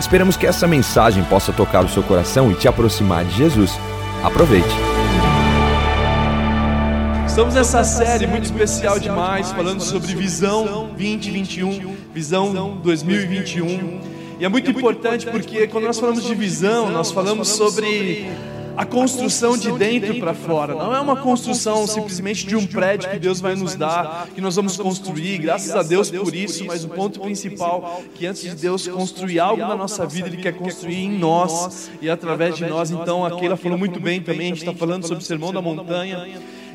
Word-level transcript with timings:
Esperamos 0.00 0.36
que 0.36 0.46
essa 0.46 0.66
mensagem 0.66 1.24
possa 1.24 1.52
tocar 1.52 1.84
o 1.84 1.88
seu 1.88 2.02
coração 2.02 2.52
e 2.52 2.54
te 2.54 2.68
aproximar 2.68 3.24
de 3.24 3.36
Jesus. 3.36 3.72
Aproveite. 4.22 4.68
Estamos 7.26 7.54
nessa 7.54 7.84
série 7.84 8.26
muito 8.26 8.44
especial 8.44 8.98
demais, 8.98 9.50
falando 9.52 9.80
sobre 9.80 10.14
visão 10.14 10.90
2021, 10.96 11.96
visão 12.14 12.80
2021. 12.82 14.00
E 14.40 14.44
é 14.44 14.48
muito 14.48 14.70
importante 14.70 15.26
porque 15.26 15.66
quando 15.66 15.84
nós 15.84 15.98
falamos 15.98 16.24
de 16.24 16.34
visão, 16.34 16.90
nós 16.90 17.10
falamos 17.10 17.48
sobre 17.48 18.30
a 18.78 18.86
construção 18.86 19.58
de 19.58 19.72
dentro 19.72 20.20
para 20.20 20.32
fora. 20.32 20.72
Não 20.72 20.94
é 20.94 21.00
uma 21.00 21.16
construção 21.16 21.84
simplesmente 21.84 22.46
de 22.46 22.54
um 22.54 22.64
prédio 22.64 23.10
que 23.10 23.18
Deus 23.18 23.40
vai 23.40 23.56
nos 23.56 23.74
dar, 23.74 24.28
que 24.32 24.40
nós 24.40 24.54
vamos 24.54 24.76
construir, 24.76 25.38
graças 25.38 25.74
a 25.74 25.82
Deus 25.82 26.12
por 26.12 26.32
isso, 26.32 26.64
mas 26.64 26.84
o 26.84 26.88
ponto 26.88 27.18
principal 27.18 28.00
que 28.14 28.24
antes 28.24 28.42
de 28.42 28.54
Deus 28.54 28.86
construir 28.86 29.40
algo 29.40 29.60
na 29.60 29.74
nossa 29.74 30.06
vida, 30.06 30.28
Ele 30.28 30.36
quer 30.36 30.52
construir 30.52 30.94
em 30.94 31.18
nós. 31.18 31.90
e 32.00 32.08
através 32.08 32.56
de 32.56 32.66
nós. 32.66 32.92
Então, 32.92 33.24
aqui 33.24 33.46
ela 33.46 33.56
falou 33.56 33.76
muito 33.76 33.98
bem 33.98 34.20
também, 34.20 34.52
a 34.52 34.54
gente 34.54 34.58
está 34.58 34.72
falando 34.72 35.04
sobre 35.08 35.24
o 35.24 35.26
Sermão 35.26 35.52
da 35.52 35.60
Montanha, 35.60 36.28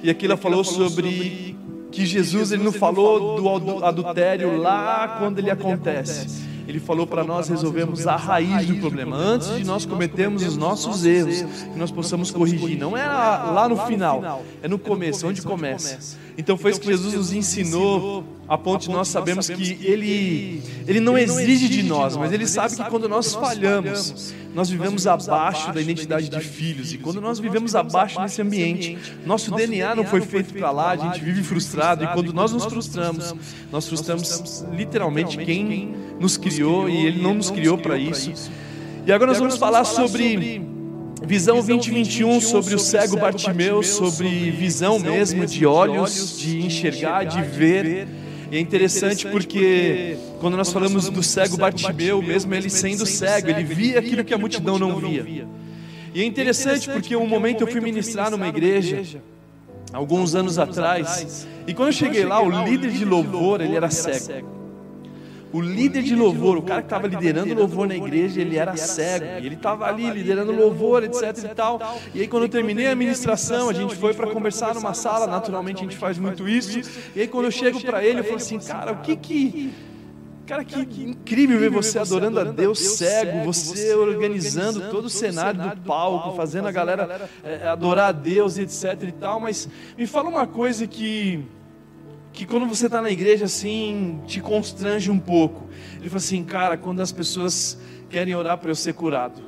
e 0.04 0.26
ela 0.26 0.36
falou 0.36 0.66
sobre 0.66 1.56
que 1.90 2.06
Jesus 2.06 2.52
ele 2.52 2.64
não 2.64 2.74
falou 2.74 3.40
do 3.40 3.86
adultério 3.86 4.58
lá 4.58 5.16
quando 5.20 5.40
ele 5.40 5.50
acontece 5.50 6.53
ele 6.68 6.80
falou 6.80 7.06
para 7.06 7.24
nós 7.24 7.50
resolvermos 7.50 8.06
a 8.08 8.16
raiz 8.16 8.68
do 8.68 8.76
problema. 8.78 9.16
Antes 9.16 9.56
de 9.56 9.64
nós 9.64 9.86
cometermos 9.86 10.44
os 10.44 10.58
nossos 10.58 11.06
erros, 11.06 11.42
que 11.42 11.78
nós 11.78 11.92
possamos 11.92 12.32
corrigir. 12.32 12.78
Não 12.78 12.98
é 12.98 13.06
lá 13.06 13.68
no 13.70 13.78
final, 13.86 14.44
é 14.62 14.68
no 14.68 14.80
começo, 14.80 15.28
onde 15.28 15.42
começa. 15.42 16.18
Então 16.38 16.58
foi 16.58 16.72
isso 16.72 16.82
que 16.82 16.88
Jesus 16.88 17.14
nos 17.14 17.32
ensinou, 17.32 18.24
a 18.48 18.58
ponto 18.58 18.84
de 18.84 18.90
nós 18.90 19.08
sabemos 19.08 19.48
que 19.48 19.78
Ele, 19.82 20.62
Ele 20.88 21.00
não 21.00 21.18
exige 21.18 21.70
de 21.70 21.84
nós, 21.84 22.18
mas 22.18 22.32
Ele 22.32 22.48
sabe 22.48 22.76
que 22.76 22.84
quando 22.90 23.08
nós 23.08 23.34
falhamos, 23.34 24.34
nós 24.54 24.70
vivemos 24.70 25.06
abaixo 25.08 25.72
da 25.72 25.82
identidade 25.82 26.30
de 26.30 26.40
filhos. 26.40 26.94
E 26.94 26.98
quando 26.98 27.22
nós 27.22 27.40
vivemos 27.40 27.76
abaixo 27.76 28.20
desse 28.22 28.42
ambiente, 28.42 28.98
nosso 29.26 29.52
DNA 29.52 29.96
não 29.96 30.06
foi 30.06 30.22
feito 30.22 30.54
para 30.54 30.72
lá, 30.72 30.92
a 30.92 30.98
gente 30.98 31.24
vive 31.24 31.44
frustrado. 31.44 32.04
E 32.04 32.08
quando 32.08 32.34
nós 32.34 32.52
nos 32.52 32.66
frustramos, 32.66 33.34
nós 33.72 33.88
frustramos 33.88 34.66
literalmente 34.72 35.38
quem 35.38 35.94
nos 36.20 36.38
criou 36.38 36.90
e 36.90 37.06
Ele 37.06 37.22
não 37.22 37.36
nos 37.36 37.52
criou 37.52 37.78
para 37.78 37.98
isso. 37.98 38.52
E 39.06 39.12
agora 39.12 39.32
nós 39.32 39.40
vamos 39.40 39.58
falar 39.58 39.84
sobre 39.84 40.62
Visão 41.26 41.64
2021 41.64 42.42
sobre 42.42 42.76
o 42.76 42.80
cego 42.80 43.16
Bartimeu, 43.18 43.82
sobre 43.82 44.52
visão 44.52 45.00
mesmo 45.00 45.46
de 45.46 45.66
olhos, 45.66 46.38
de 46.38 46.66
enxergar, 46.66 47.24
de 47.24 47.42
ver. 47.42 48.08
E 48.52 48.58
é 48.58 48.60
interessante 48.60 49.26
porque 49.28 50.18
quando 50.40 50.58
nós 50.58 50.72
falamos 50.72 51.10
do 51.10 51.24
cego 51.24 51.56
Bartimeu, 51.56 52.22
mesmo 52.22 52.54
ele 52.54 52.70
sendo 52.70 53.06
cego, 53.06 53.50
ele 53.50 53.64
via 53.64 54.00
aquilo 54.00 54.24
que 54.24 54.34
a 54.34 54.38
multidão 54.38 54.78
não 54.78 54.98
via. 54.98 55.48
E 56.14 56.22
é 56.22 56.26
interessante 56.26 56.90
porque 56.90 57.16
um 57.16 57.26
momento 57.26 57.62
eu 57.62 57.68
fui 57.68 57.80
ministrar 57.80 58.30
numa 58.30 58.48
igreja, 58.48 59.22
alguns 59.94 60.36
anos 60.36 60.60
atrás, 60.60 61.48
e 61.66 61.74
quando 61.74 61.88
eu 61.88 61.94
cheguei 61.94 62.26
lá, 62.26 62.42
o 62.42 62.50
líder 62.66 62.92
de 62.92 63.06
louvor, 63.06 63.62
ele 63.62 63.76
era 63.76 63.90
cego. 63.90 64.63
O 65.54 65.62
líder 65.62 66.02
de 66.02 66.16
louvor, 66.16 66.58
o 66.58 66.64
cara 66.64 66.82
que 66.82 66.88
estava 66.88 67.08
liderando 67.08 67.54
louvor 67.54 67.88
na 67.88 67.96
igreja, 67.96 68.42
ele 68.42 68.58
era 68.58 68.76
cego. 68.76 69.26
E 69.40 69.46
ele 69.46 69.56
estava 69.56 69.86
ali 69.86 70.10
liderando 70.10 70.52
louvor, 70.52 71.04
etc 71.04 71.38
e 71.52 71.56
tal. 71.56 71.80
E 72.14 72.22
aí 72.22 72.28
quando 72.28 72.44
eu 72.44 72.50
terminei 72.50 72.88
a 72.88 72.96
ministração, 72.96 73.70
a 73.70 73.74
gente 73.74 73.96
foi 73.96 74.14
para 74.16 74.28
conversar 74.28 74.74
numa 74.74 74.96
sala, 74.96 75.28
naturalmente 75.28 75.78
a 75.78 75.84
gente 75.84 75.96
faz 75.96 76.18
muito 76.18 76.50
isso. 76.50 76.82
E 77.16 77.22
aí 77.22 77.28
quando 77.28 77.46
eu 77.46 77.52
chego 77.52 77.80
para 77.82 78.04
ele, 78.04 78.20
eu 78.20 78.24
falo 78.24 78.38
assim, 78.38 78.58
cara, 78.60 78.94
o 78.94 78.98
que 78.98 79.16
que 79.16 79.74
Cara, 80.46 80.66
que 80.66 81.04
incrível 81.04 81.58
ver 81.58 81.70
você 81.70 81.98
adorando 81.98 82.38
a 82.38 82.44
Deus 82.44 82.78
cego, 82.78 83.46
você 83.46 83.94
organizando 83.94 84.92
todo 84.92 85.06
o 85.06 85.10
cenário 85.10 85.62
do 85.62 85.82
palco, 85.82 86.36
fazendo 86.36 86.68
a 86.68 86.72
galera 86.72 87.30
é, 87.44 87.66
adorar 87.66 88.10
a 88.10 88.12
Deus, 88.12 88.58
etc 88.58 89.04
e 89.04 89.12
tal. 89.14 89.40
Mas 89.40 89.70
me 89.98 90.06
fala 90.06 90.28
uma 90.28 90.46
coisa 90.46 90.86
que 90.86 91.46
que 92.34 92.48
quando 92.48 92.66
você 92.66 92.88
está 92.88 93.00
na 93.02 93.12
igreja 93.12 93.46
assim, 93.46 94.20
te 94.26 94.42
constrange 94.42 95.12
um 95.12 95.20
pouco. 95.20 95.70
Ele 96.00 96.10
falou 96.10 96.18
assim, 96.18 96.44
cara, 96.44 96.76
quando 96.76 97.00
as 97.00 97.12
pessoas 97.12 97.80
querem 98.10 98.34
orar 98.34 98.58
para 98.58 98.72
eu 98.72 98.76
ser 98.76 98.94
curado. 98.94 99.42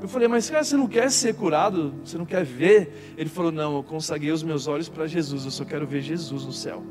Eu 0.00 0.06
falei, 0.06 0.28
mas 0.28 0.50
cara, 0.50 0.62
você 0.62 0.76
não 0.76 0.86
quer 0.86 1.10
ser 1.10 1.34
curado? 1.34 1.94
Você 2.04 2.18
não 2.18 2.26
quer 2.26 2.44
ver? 2.44 3.14
Ele 3.16 3.30
falou, 3.30 3.50
não, 3.50 3.76
eu 3.76 3.82
consagrei 3.82 4.30
os 4.30 4.42
meus 4.42 4.66
olhos 4.66 4.88
para 4.88 5.06
Jesus, 5.06 5.44
eu 5.44 5.50
só 5.50 5.64
quero 5.64 5.86
ver 5.86 6.02
Jesus 6.02 6.44
no 6.44 6.52
céu. 6.52 6.82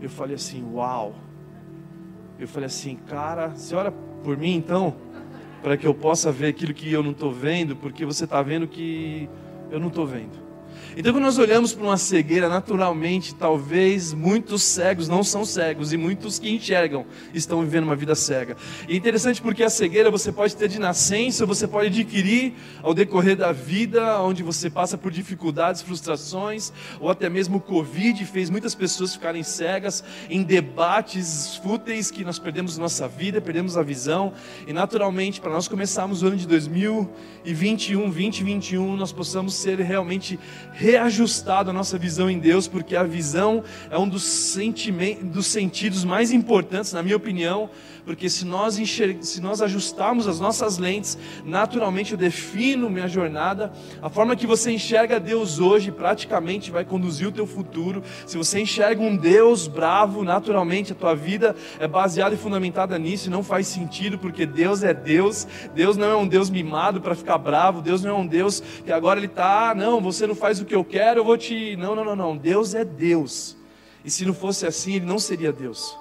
Eu 0.00 0.10
falei 0.10 0.34
assim, 0.34 0.62
uau. 0.72 1.14
Eu 2.38 2.46
falei 2.46 2.66
assim, 2.66 2.96
cara, 3.06 3.48
você 3.48 3.74
ora 3.74 3.92
por 4.22 4.36
mim 4.36 4.54
então? 4.56 4.94
Para 5.62 5.76
que 5.76 5.86
eu 5.86 5.94
possa 5.94 6.30
ver 6.30 6.48
aquilo 6.48 6.74
que 6.74 6.92
eu 6.92 7.02
não 7.02 7.12
estou 7.12 7.32
vendo, 7.32 7.76
porque 7.76 8.04
você 8.04 8.24
está 8.24 8.42
vendo 8.42 8.66
que 8.66 9.28
eu 9.70 9.80
não 9.80 9.88
estou 9.88 10.04
vendo. 10.04 10.41
Então, 10.96 11.12
quando 11.12 11.24
nós 11.24 11.38
olhamos 11.38 11.72
para 11.72 11.84
uma 11.84 11.96
cegueira, 11.96 12.48
naturalmente, 12.48 13.34
talvez 13.34 14.12
muitos 14.12 14.62
cegos 14.62 15.08
não 15.08 15.22
são 15.22 15.44
cegos 15.44 15.92
e 15.92 15.96
muitos 15.96 16.38
que 16.38 16.50
enxergam 16.50 17.06
estão 17.32 17.60
vivendo 17.62 17.84
uma 17.84 17.96
vida 17.96 18.14
cega. 18.14 18.56
E 18.88 18.94
é 18.94 18.96
interessante 18.96 19.40
porque 19.40 19.62
a 19.62 19.70
cegueira 19.70 20.10
você 20.10 20.30
pode 20.30 20.54
ter 20.56 20.68
de 20.68 20.78
nascença, 20.78 21.46
você 21.46 21.66
pode 21.66 21.86
adquirir 21.88 22.54
ao 22.82 22.92
decorrer 22.92 23.36
da 23.36 23.52
vida, 23.52 24.20
onde 24.20 24.42
você 24.42 24.68
passa 24.68 24.98
por 24.98 25.10
dificuldades, 25.10 25.82
frustrações, 25.82 26.72
ou 27.00 27.10
até 27.10 27.28
mesmo 27.28 27.56
o 27.56 27.60
Covid 27.60 28.24
fez 28.26 28.50
muitas 28.50 28.74
pessoas 28.74 29.14
ficarem 29.14 29.42
cegas 29.42 30.04
em 30.28 30.42
debates 30.42 31.56
fúteis 31.56 32.10
que 32.10 32.24
nós 32.24 32.38
perdemos 32.38 32.78
nossa 32.78 33.08
vida, 33.08 33.40
perdemos 33.40 33.76
a 33.76 33.82
visão. 33.82 34.32
E 34.66 34.72
naturalmente, 34.72 35.40
para 35.40 35.52
nós 35.52 35.68
começarmos 35.68 36.22
o 36.22 36.26
ano 36.26 36.36
de 36.36 36.46
2021, 36.46 38.10
2021, 38.10 38.96
nós 38.96 39.12
possamos 39.12 39.54
ser 39.54 39.78
realmente 39.80 40.38
reajustado 40.72 41.70
a 41.70 41.72
nossa 41.72 41.98
visão 41.98 42.30
em 42.30 42.38
Deus, 42.38 42.68
porque 42.68 42.96
a 42.96 43.02
visão 43.02 43.62
é 43.90 43.98
um 43.98 44.08
dos, 44.08 44.56
dos 45.22 45.46
sentidos 45.46 46.04
mais 46.04 46.32
importantes, 46.32 46.92
na 46.92 47.02
minha 47.02 47.16
opinião, 47.16 47.70
porque 48.04 48.28
se 48.28 48.44
nós, 48.44 48.80
se 49.20 49.40
nós 49.40 49.62
ajustarmos 49.62 50.26
as 50.26 50.40
nossas 50.40 50.78
lentes, 50.78 51.16
naturalmente 51.44 52.12
eu 52.12 52.18
defino 52.18 52.90
minha 52.90 53.06
jornada, 53.06 53.72
a 54.00 54.08
forma 54.08 54.34
que 54.34 54.46
você 54.46 54.72
enxerga 54.72 55.20
Deus 55.20 55.60
hoje 55.60 55.92
praticamente 55.92 56.70
vai 56.70 56.84
conduzir 56.84 57.28
o 57.28 57.32
teu 57.32 57.46
futuro. 57.46 58.02
Se 58.26 58.36
você 58.36 58.60
enxerga 58.60 59.00
um 59.00 59.16
Deus 59.16 59.68
bravo, 59.68 60.24
naturalmente 60.24 60.92
a 60.92 60.96
tua 60.96 61.14
vida 61.14 61.54
é 61.78 61.86
baseada 61.86 62.34
e 62.34 62.38
fundamentada 62.38 62.98
nisso, 62.98 63.28
e 63.28 63.30
não 63.30 63.42
faz 63.42 63.68
sentido, 63.68 64.18
porque 64.18 64.46
Deus 64.46 64.82
é 64.82 64.92
Deus, 64.92 65.46
Deus 65.74 65.96
não 65.96 66.10
é 66.10 66.16
um 66.16 66.26
Deus 66.26 66.50
mimado 66.50 67.00
para 67.00 67.14
ficar 67.14 67.38
bravo, 67.38 67.80
Deus 67.80 68.02
não 68.02 68.10
é 68.10 68.14
um 68.14 68.26
Deus 68.26 68.60
que 68.84 68.92
agora 68.92 69.18
ele 69.18 69.26
está, 69.26 69.70
ah, 69.70 69.74
não, 69.74 70.00
você 70.00 70.26
não 70.26 70.34
faz 70.34 70.51
o 70.60 70.64
que 70.64 70.74
eu 70.74 70.84
quero, 70.84 71.20
eu 71.20 71.24
vou 71.24 71.36
te. 71.36 71.76
Não, 71.76 71.94
não, 71.94 72.04
não, 72.04 72.16
não. 72.16 72.36
Deus 72.36 72.74
é 72.74 72.84
Deus. 72.84 73.56
E 74.04 74.10
se 74.10 74.24
não 74.24 74.34
fosse 74.34 74.66
assim, 74.66 74.96
ele 74.96 75.06
não 75.06 75.18
seria 75.18 75.52
Deus. 75.52 75.96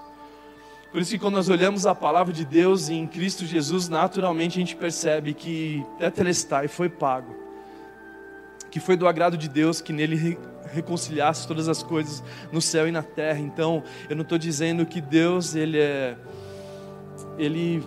Por 0.92 1.02
isso 1.02 1.12
que 1.12 1.20
quando 1.20 1.36
nós 1.36 1.48
olhamos 1.48 1.86
a 1.86 1.96
palavra 1.96 2.34
de 2.34 2.44
Deus 2.44 2.90
em 2.90 3.08
Cristo 3.08 3.46
Jesus, 3.46 3.88
naturalmente 3.88 4.58
a 4.58 4.60
gente 4.60 4.76
percebe 4.76 5.34
que 5.34 5.86
Tetelestai 5.98 6.68
foi 6.68 6.90
pago. 6.90 7.34
Que 8.70 8.80
foi 8.80 8.98
do 8.98 9.08
agrado 9.08 9.38
de 9.38 9.48
Deus 9.48 9.80
que 9.80 9.94
nele 9.94 10.38
reconciliasse 10.74 11.48
todas 11.48 11.70
as 11.70 11.82
coisas 11.82 12.22
no 12.52 12.62
céu 12.62 12.88
e 12.88 12.92
na 12.92 13.04
terra. 13.04 13.40
Então, 13.40 13.84
eu 14.10 14.16
não 14.16 14.24
estou 14.24 14.38
dizendo 14.38 14.86
que 14.86 15.00
Deus 15.00 15.56
ele 15.56 15.80
é 15.80 16.18
ele 17.38 17.84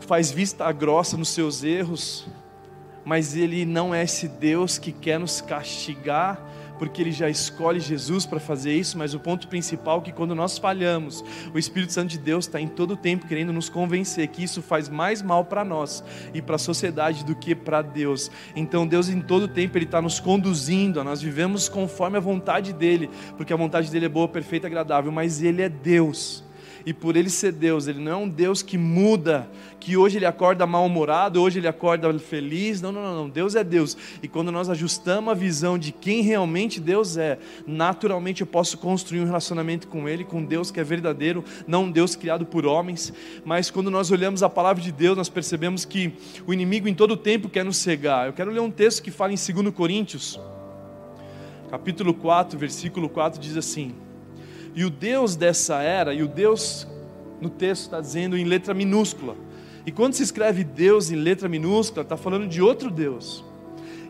faz 0.00 0.30
vista 0.30 0.70
grossa 0.72 1.16
nos 1.16 1.28
seus 1.28 1.64
erros, 1.64 2.26
mas 3.04 3.36
ele 3.36 3.64
não 3.64 3.94
é 3.94 4.02
esse 4.02 4.28
Deus 4.28 4.78
que 4.78 4.92
quer 4.92 5.18
nos 5.18 5.40
castigar 5.40 6.52
porque 6.82 7.00
ele 7.00 7.12
já 7.12 7.30
escolhe 7.30 7.78
Jesus 7.78 8.26
para 8.26 8.40
fazer 8.40 8.74
isso, 8.74 8.98
mas 8.98 9.14
o 9.14 9.20
ponto 9.20 9.46
principal 9.46 10.00
é 10.00 10.00
que 10.00 10.10
quando 10.10 10.34
nós 10.34 10.58
falhamos, 10.58 11.24
o 11.54 11.58
Espírito 11.58 11.92
Santo 11.92 12.08
de 12.08 12.18
Deus 12.18 12.46
está 12.46 12.60
em 12.60 12.66
todo 12.66 12.94
o 12.94 12.96
tempo 12.96 13.28
querendo 13.28 13.52
nos 13.52 13.68
convencer 13.68 14.26
que 14.26 14.42
isso 14.42 14.60
faz 14.60 14.88
mais 14.88 15.22
mal 15.22 15.44
para 15.44 15.64
nós 15.64 16.02
e 16.34 16.42
para 16.42 16.56
a 16.56 16.58
sociedade 16.58 17.24
do 17.24 17.36
que 17.36 17.54
para 17.54 17.82
Deus. 17.82 18.32
Então 18.56 18.84
Deus 18.84 19.08
em 19.08 19.20
todo 19.20 19.44
o 19.44 19.48
tempo 19.48 19.78
ele 19.78 19.84
está 19.84 20.02
nos 20.02 20.18
conduzindo, 20.18 21.04
nós 21.04 21.22
vivemos 21.22 21.68
conforme 21.68 22.16
a 22.16 22.20
vontade 22.20 22.72
dele, 22.72 23.08
porque 23.36 23.52
a 23.52 23.56
vontade 23.56 23.88
dele 23.88 24.06
é 24.06 24.08
boa, 24.08 24.26
perfeita, 24.26 24.66
agradável, 24.66 25.12
mas 25.12 25.40
ele 25.40 25.62
é 25.62 25.68
Deus. 25.68 26.42
E 26.84 26.92
por 26.92 27.16
ele 27.16 27.30
ser 27.30 27.52
Deus, 27.52 27.86
ele 27.86 28.00
não 28.00 28.12
é 28.12 28.16
um 28.16 28.28
Deus 28.28 28.62
que 28.62 28.76
muda, 28.76 29.48
que 29.78 29.96
hoje 29.96 30.18
ele 30.18 30.26
acorda 30.26 30.66
mal-humorado, 30.66 31.40
hoje 31.40 31.58
ele 31.58 31.68
acorda 31.68 32.16
feliz. 32.18 32.80
Não, 32.80 32.90
não, 32.92 33.02
não, 33.02 33.16
não. 33.16 33.28
Deus 33.28 33.54
é 33.54 33.62
Deus. 33.62 33.96
E 34.22 34.28
quando 34.28 34.50
nós 34.50 34.68
ajustamos 34.68 35.30
a 35.30 35.34
visão 35.34 35.78
de 35.78 35.92
quem 35.92 36.22
realmente 36.22 36.80
Deus 36.80 37.16
é, 37.16 37.38
naturalmente 37.66 38.40
eu 38.40 38.46
posso 38.46 38.78
construir 38.78 39.20
um 39.20 39.26
relacionamento 39.26 39.88
com 39.88 40.08
Ele, 40.08 40.24
com 40.24 40.44
Deus 40.44 40.70
que 40.70 40.80
é 40.80 40.84
verdadeiro, 40.84 41.44
não 41.66 41.84
um 41.84 41.90
Deus 41.90 42.16
criado 42.16 42.46
por 42.46 42.66
homens. 42.66 43.12
Mas 43.44 43.70
quando 43.70 43.90
nós 43.90 44.10
olhamos 44.10 44.42
a 44.42 44.48
palavra 44.48 44.82
de 44.82 44.92
Deus, 44.92 45.16
nós 45.16 45.28
percebemos 45.28 45.84
que 45.84 46.12
o 46.46 46.52
inimigo 46.52 46.88
em 46.88 46.94
todo 46.94 47.16
tempo 47.16 47.48
quer 47.48 47.64
nos 47.64 47.76
cegar. 47.76 48.26
Eu 48.26 48.32
quero 48.32 48.50
ler 48.50 48.60
um 48.60 48.70
texto 48.70 49.02
que 49.02 49.10
fala 49.10 49.32
em 49.32 49.36
2 49.36 49.74
Coríntios, 49.74 50.40
capítulo 51.70 52.12
4, 52.14 52.58
versículo 52.58 53.08
4, 53.08 53.40
diz 53.40 53.56
assim. 53.56 53.94
E 54.74 54.84
o 54.84 54.90
Deus 54.90 55.36
dessa 55.36 55.82
era, 55.82 56.14
e 56.14 56.22
o 56.22 56.28
Deus 56.28 56.86
no 57.40 57.50
texto 57.50 57.82
está 57.82 58.00
dizendo 58.00 58.36
em 58.36 58.44
letra 58.44 58.72
minúscula. 58.72 59.36
E 59.84 59.92
quando 59.92 60.14
se 60.14 60.22
escreve 60.22 60.64
Deus 60.64 61.10
em 61.10 61.16
letra 61.16 61.48
minúscula, 61.48 62.02
está 62.02 62.16
falando 62.16 62.48
de 62.48 62.62
outro 62.62 62.90
Deus. 62.90 63.44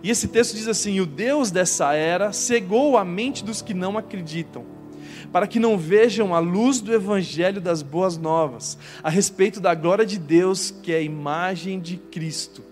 E 0.02 0.10
esse 0.10 0.28
texto 0.28 0.54
diz 0.54 0.68
assim: 0.68 1.00
O 1.00 1.06
Deus 1.06 1.50
dessa 1.50 1.92
era 1.94 2.32
cegou 2.32 2.96
a 2.96 3.04
mente 3.04 3.44
dos 3.44 3.62
que 3.62 3.74
não 3.74 3.96
acreditam, 3.98 4.64
para 5.32 5.46
que 5.46 5.58
não 5.58 5.78
vejam 5.78 6.34
a 6.34 6.38
luz 6.38 6.80
do 6.80 6.92
Evangelho 6.92 7.60
das 7.60 7.82
Boas 7.82 8.16
Novas, 8.16 8.78
a 9.02 9.08
respeito 9.08 9.60
da 9.60 9.74
glória 9.74 10.04
de 10.04 10.18
Deus, 10.18 10.70
que 10.70 10.92
é 10.92 10.96
a 10.96 11.02
imagem 11.02 11.80
de 11.80 11.96
Cristo 11.96 12.71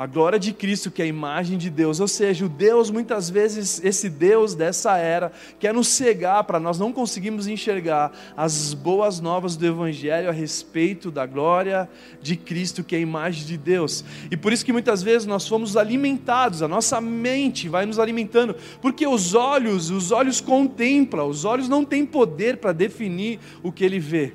a 0.00 0.06
glória 0.06 0.38
de 0.38 0.54
Cristo, 0.54 0.90
que 0.90 1.02
é 1.02 1.04
a 1.04 1.08
imagem 1.08 1.58
de 1.58 1.68
Deus, 1.68 2.00
ou 2.00 2.08
seja, 2.08 2.46
o 2.46 2.48
Deus, 2.48 2.90
muitas 2.90 3.28
vezes, 3.28 3.84
esse 3.84 4.08
Deus 4.08 4.54
dessa 4.54 4.96
era, 4.96 5.30
quer 5.58 5.74
nos 5.74 5.88
cegar 5.88 6.42
para 6.44 6.58
nós 6.58 6.78
não 6.78 6.90
conseguirmos 6.90 7.46
enxergar 7.46 8.10
as 8.34 8.72
boas 8.72 9.20
novas 9.20 9.56
do 9.56 9.66
Evangelho 9.66 10.30
a 10.30 10.32
respeito 10.32 11.10
da 11.10 11.26
glória 11.26 11.86
de 12.22 12.34
Cristo, 12.34 12.82
que 12.82 12.94
é 12.94 12.98
a 12.98 13.02
imagem 13.02 13.44
de 13.44 13.58
Deus. 13.58 14.02
E 14.30 14.38
por 14.38 14.54
isso 14.54 14.64
que 14.64 14.72
muitas 14.72 15.02
vezes 15.02 15.26
nós 15.26 15.46
fomos 15.46 15.76
alimentados, 15.76 16.62
a 16.62 16.68
nossa 16.68 16.98
mente 16.98 17.68
vai 17.68 17.84
nos 17.84 17.98
alimentando, 17.98 18.56
porque 18.80 19.06
os 19.06 19.34
olhos, 19.34 19.90
os 19.90 20.12
olhos 20.12 20.40
contemplam, 20.40 21.28
os 21.28 21.44
olhos 21.44 21.68
não 21.68 21.84
têm 21.84 22.06
poder 22.06 22.56
para 22.56 22.72
definir 22.72 23.38
o 23.62 23.70
que 23.70 23.84
ele 23.84 23.98
vê. 23.98 24.32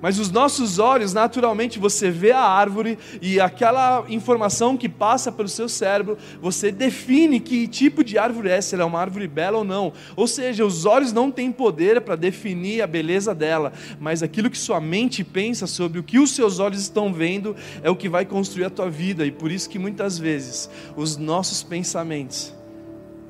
Mas 0.00 0.18
os 0.18 0.30
nossos 0.30 0.78
olhos, 0.78 1.12
naturalmente, 1.12 1.78
você 1.78 2.10
vê 2.10 2.32
a 2.32 2.42
árvore 2.42 2.98
e 3.20 3.38
aquela 3.38 4.04
informação 4.08 4.76
que 4.76 4.88
passa 4.88 5.30
pelo 5.30 5.48
seu 5.48 5.68
cérebro, 5.68 6.16
você 6.40 6.72
define 6.72 7.38
que 7.38 7.68
tipo 7.68 8.02
de 8.02 8.16
árvore 8.16 8.48
é, 8.48 8.60
se 8.60 8.74
ela 8.74 8.84
é 8.84 8.86
uma 8.86 9.00
árvore 9.00 9.28
bela 9.28 9.58
ou 9.58 9.64
não. 9.64 9.92
Ou 10.16 10.26
seja, 10.26 10.64
os 10.64 10.86
olhos 10.86 11.12
não 11.12 11.30
têm 11.30 11.52
poder 11.52 12.00
para 12.00 12.16
definir 12.16 12.82
a 12.82 12.86
beleza 12.86 13.34
dela, 13.34 13.72
mas 13.98 14.22
aquilo 14.22 14.50
que 14.50 14.58
sua 14.58 14.80
mente 14.80 15.22
pensa 15.22 15.66
sobre 15.66 15.98
o 15.98 16.02
que 16.02 16.18
os 16.18 16.30
seus 16.30 16.58
olhos 16.58 16.80
estão 16.80 17.12
vendo 17.12 17.54
é 17.82 17.90
o 17.90 17.96
que 17.96 18.08
vai 18.08 18.24
construir 18.24 18.64
a 18.64 18.70
tua 18.70 18.88
vida. 18.88 19.26
E 19.26 19.30
por 19.30 19.50
isso 19.50 19.68
que 19.68 19.78
muitas 19.78 20.18
vezes 20.18 20.70
os 20.96 21.16
nossos 21.16 21.62
pensamentos 21.62 22.59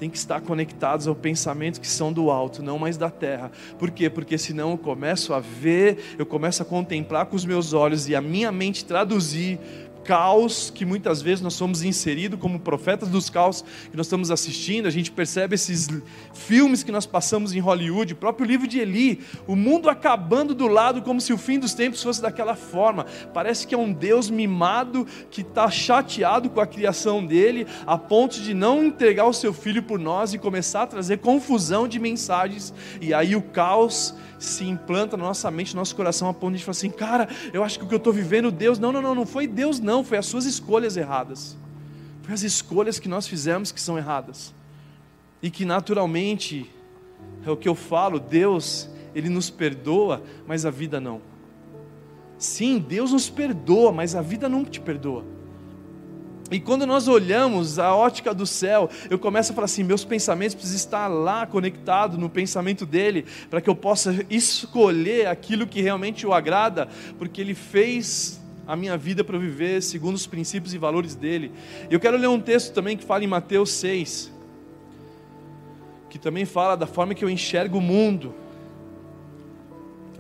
tem 0.00 0.08
que 0.08 0.16
estar 0.16 0.40
conectados 0.40 1.06
ao 1.06 1.14
pensamento 1.14 1.78
que 1.78 1.86
são 1.86 2.10
do 2.10 2.30
alto, 2.30 2.62
não 2.62 2.78
mais 2.78 2.96
da 2.96 3.10
terra. 3.10 3.52
Por 3.78 3.90
quê? 3.90 4.08
Porque 4.08 4.38
senão 4.38 4.70
eu 4.70 4.78
começo 4.78 5.34
a 5.34 5.40
ver, 5.40 6.16
eu 6.18 6.24
começo 6.24 6.62
a 6.62 6.64
contemplar 6.64 7.26
com 7.26 7.36
os 7.36 7.44
meus 7.44 7.74
olhos 7.74 8.08
e 8.08 8.16
a 8.16 8.20
minha 8.22 8.50
mente 8.50 8.82
traduzir 8.82 9.60
caos 10.04 10.70
que 10.74 10.84
muitas 10.84 11.22
vezes 11.22 11.40
nós 11.40 11.54
somos 11.54 11.82
inseridos 11.82 12.38
como 12.40 12.58
profetas 12.58 13.08
dos 13.08 13.30
caos 13.30 13.62
que 13.90 13.96
nós 13.96 14.06
estamos 14.06 14.30
assistindo, 14.30 14.86
a 14.86 14.90
gente 14.90 15.10
percebe 15.10 15.54
esses 15.54 15.88
filmes 16.34 16.82
que 16.82 16.92
nós 16.92 17.06
passamos 17.06 17.54
em 17.54 17.60
Hollywood, 17.60 18.12
o 18.12 18.16
próprio 18.16 18.46
livro 18.46 18.66
de 18.66 18.78
Eli, 18.78 19.20
o 19.46 19.54
mundo 19.54 19.88
acabando 19.88 20.54
do 20.54 20.66
lado 20.66 21.02
como 21.02 21.20
se 21.20 21.32
o 21.32 21.38
fim 21.38 21.58
dos 21.58 21.74
tempos 21.74 22.02
fosse 22.02 22.20
daquela 22.20 22.54
forma. 22.54 23.06
Parece 23.32 23.66
que 23.66 23.74
é 23.74 23.78
um 23.78 23.92
Deus 23.92 24.30
mimado 24.30 25.06
que 25.30 25.42
está 25.42 25.70
chateado 25.70 26.50
com 26.50 26.60
a 26.60 26.66
criação 26.66 27.24
dele, 27.24 27.66
a 27.86 27.96
ponto 27.96 28.40
de 28.40 28.54
não 28.54 28.84
entregar 28.84 29.26
o 29.26 29.32
seu 29.32 29.52
filho 29.52 29.82
por 29.82 29.98
nós 29.98 30.34
e 30.34 30.38
começar 30.38 30.82
a 30.82 30.86
trazer 30.86 31.18
confusão 31.18 31.86
de 31.86 31.98
mensagens, 31.98 32.72
e 33.00 33.12
aí 33.12 33.36
o 33.36 33.42
caos 33.42 34.14
se 34.40 34.64
implanta 34.64 35.16
na 35.16 35.24
nossa 35.24 35.50
mente, 35.50 35.74
no 35.74 35.80
nosso 35.80 35.94
coração, 35.94 36.28
a 36.28 36.34
ponto 36.34 36.56
de 36.56 36.64
falar 36.64 36.72
assim, 36.72 36.90
cara, 36.90 37.28
eu 37.52 37.62
acho 37.62 37.78
que 37.78 37.84
o 37.84 37.88
que 37.88 37.94
eu 37.94 37.98
estou 37.98 38.12
vivendo, 38.12 38.50
Deus, 38.50 38.78
não, 38.78 38.90
não, 38.90 39.02
não, 39.02 39.14
não 39.14 39.26
foi 39.26 39.46
Deus, 39.46 39.78
não, 39.78 39.89
foi 40.04 40.18
as 40.18 40.26
suas 40.26 40.44
escolhas 40.44 40.96
erradas. 40.96 41.56
Foi 42.22 42.34
as 42.34 42.42
escolhas 42.42 42.98
que 42.98 43.08
nós 43.08 43.26
fizemos 43.26 43.72
que 43.72 43.80
são 43.80 43.98
erradas. 43.98 44.54
E 45.42 45.50
que 45.50 45.64
naturalmente, 45.64 46.70
é 47.44 47.50
o 47.50 47.56
que 47.56 47.68
eu 47.68 47.74
falo, 47.74 48.20
Deus, 48.20 48.88
Ele 49.14 49.28
nos 49.28 49.50
perdoa, 49.50 50.22
mas 50.46 50.64
a 50.64 50.70
vida 50.70 51.00
não. 51.00 51.20
Sim, 52.38 52.78
Deus 52.78 53.12
nos 53.12 53.28
perdoa, 53.28 53.92
mas 53.92 54.14
a 54.14 54.22
vida 54.22 54.48
não 54.48 54.64
te 54.64 54.80
perdoa. 54.80 55.24
E 56.50 56.58
quando 56.58 56.84
nós 56.84 57.06
olhamos 57.06 57.78
a 57.78 57.94
ótica 57.94 58.34
do 58.34 58.44
céu, 58.44 58.90
eu 59.08 59.18
começo 59.18 59.52
a 59.52 59.54
falar 59.54 59.66
assim: 59.66 59.84
meus 59.84 60.04
pensamentos 60.04 60.54
precisam 60.54 60.76
estar 60.76 61.06
lá 61.06 61.46
conectados 61.46 62.18
no 62.18 62.28
pensamento 62.28 62.84
dele, 62.84 63.24
para 63.48 63.60
que 63.60 63.70
eu 63.70 63.74
possa 63.74 64.26
escolher 64.28 65.28
aquilo 65.28 65.66
que 65.66 65.80
realmente 65.80 66.26
o 66.26 66.32
agrada, 66.32 66.88
porque 67.18 67.40
ele 67.40 67.54
fez 67.54 68.39
a 68.70 68.76
minha 68.76 68.96
vida 68.96 69.24
para 69.24 69.36
viver 69.36 69.82
segundo 69.82 70.14
os 70.14 70.28
princípios 70.28 70.72
e 70.72 70.78
valores 70.78 71.16
dele. 71.16 71.50
Eu 71.90 71.98
quero 71.98 72.16
ler 72.16 72.28
um 72.28 72.40
texto 72.40 72.72
também 72.72 72.96
que 72.96 73.02
fala 73.02 73.24
em 73.24 73.26
Mateus 73.26 73.72
6, 73.72 74.32
que 76.08 76.20
também 76.20 76.44
fala 76.44 76.76
da 76.76 76.86
forma 76.86 77.12
que 77.12 77.24
eu 77.24 77.28
enxergo 77.28 77.78
o 77.78 77.80
mundo. 77.80 78.32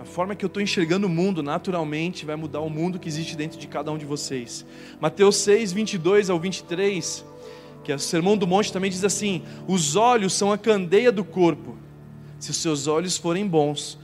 A 0.00 0.04
forma 0.04 0.34
que 0.34 0.44
eu 0.44 0.48
estou 0.48 0.60
enxergando 0.60 1.06
o 1.06 1.10
mundo 1.10 1.44
naturalmente 1.44 2.26
vai 2.26 2.34
mudar 2.34 2.58
o 2.58 2.68
mundo 2.68 2.98
que 2.98 3.06
existe 3.06 3.36
dentro 3.36 3.56
de 3.56 3.68
cada 3.68 3.92
um 3.92 3.96
de 3.96 4.04
vocês. 4.04 4.66
Mateus 5.00 5.36
6, 5.36 5.72
22 5.72 6.28
ao 6.28 6.40
23, 6.40 7.24
que 7.84 7.92
é 7.92 7.94
o 7.94 8.00
Sermão 8.00 8.36
do 8.36 8.48
Monte, 8.48 8.72
também 8.72 8.90
diz 8.90 9.04
assim: 9.04 9.44
Os 9.68 9.94
olhos 9.94 10.32
são 10.32 10.50
a 10.50 10.58
candeia 10.58 11.12
do 11.12 11.22
corpo. 11.22 11.76
Se 12.40 12.50
os 12.50 12.56
seus 12.56 12.88
olhos 12.88 13.16
forem 13.16 13.46
bons, 13.46 13.96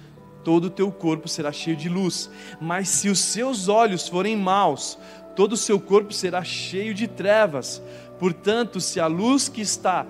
todo 0.47 0.67
o 0.67 0.71
teu 0.71 0.93
corpo 0.93 1.27
será 1.27 1.51
cheio 1.51 1.77
de 1.77 1.89
luz. 1.89 2.31
Mas 2.61 2.89
se 2.89 3.09
os 3.09 3.19
seus 3.19 3.67
olhos 3.67 4.07
forem 4.07 4.37
maus, 4.37 4.97
todo 5.35 5.55
o 5.55 5.57
seu 5.57 5.81
corpo 5.81 6.13
será 6.13 6.45
cheio 6.45 6.95
de 6.95 7.09
trevas. 7.09 7.83
Portanto, 8.17 8.81
se 8.81 9.01
a 9.01 9.09
luz 9.09 9.49
que 9.49 9.61
está 9.61 10.07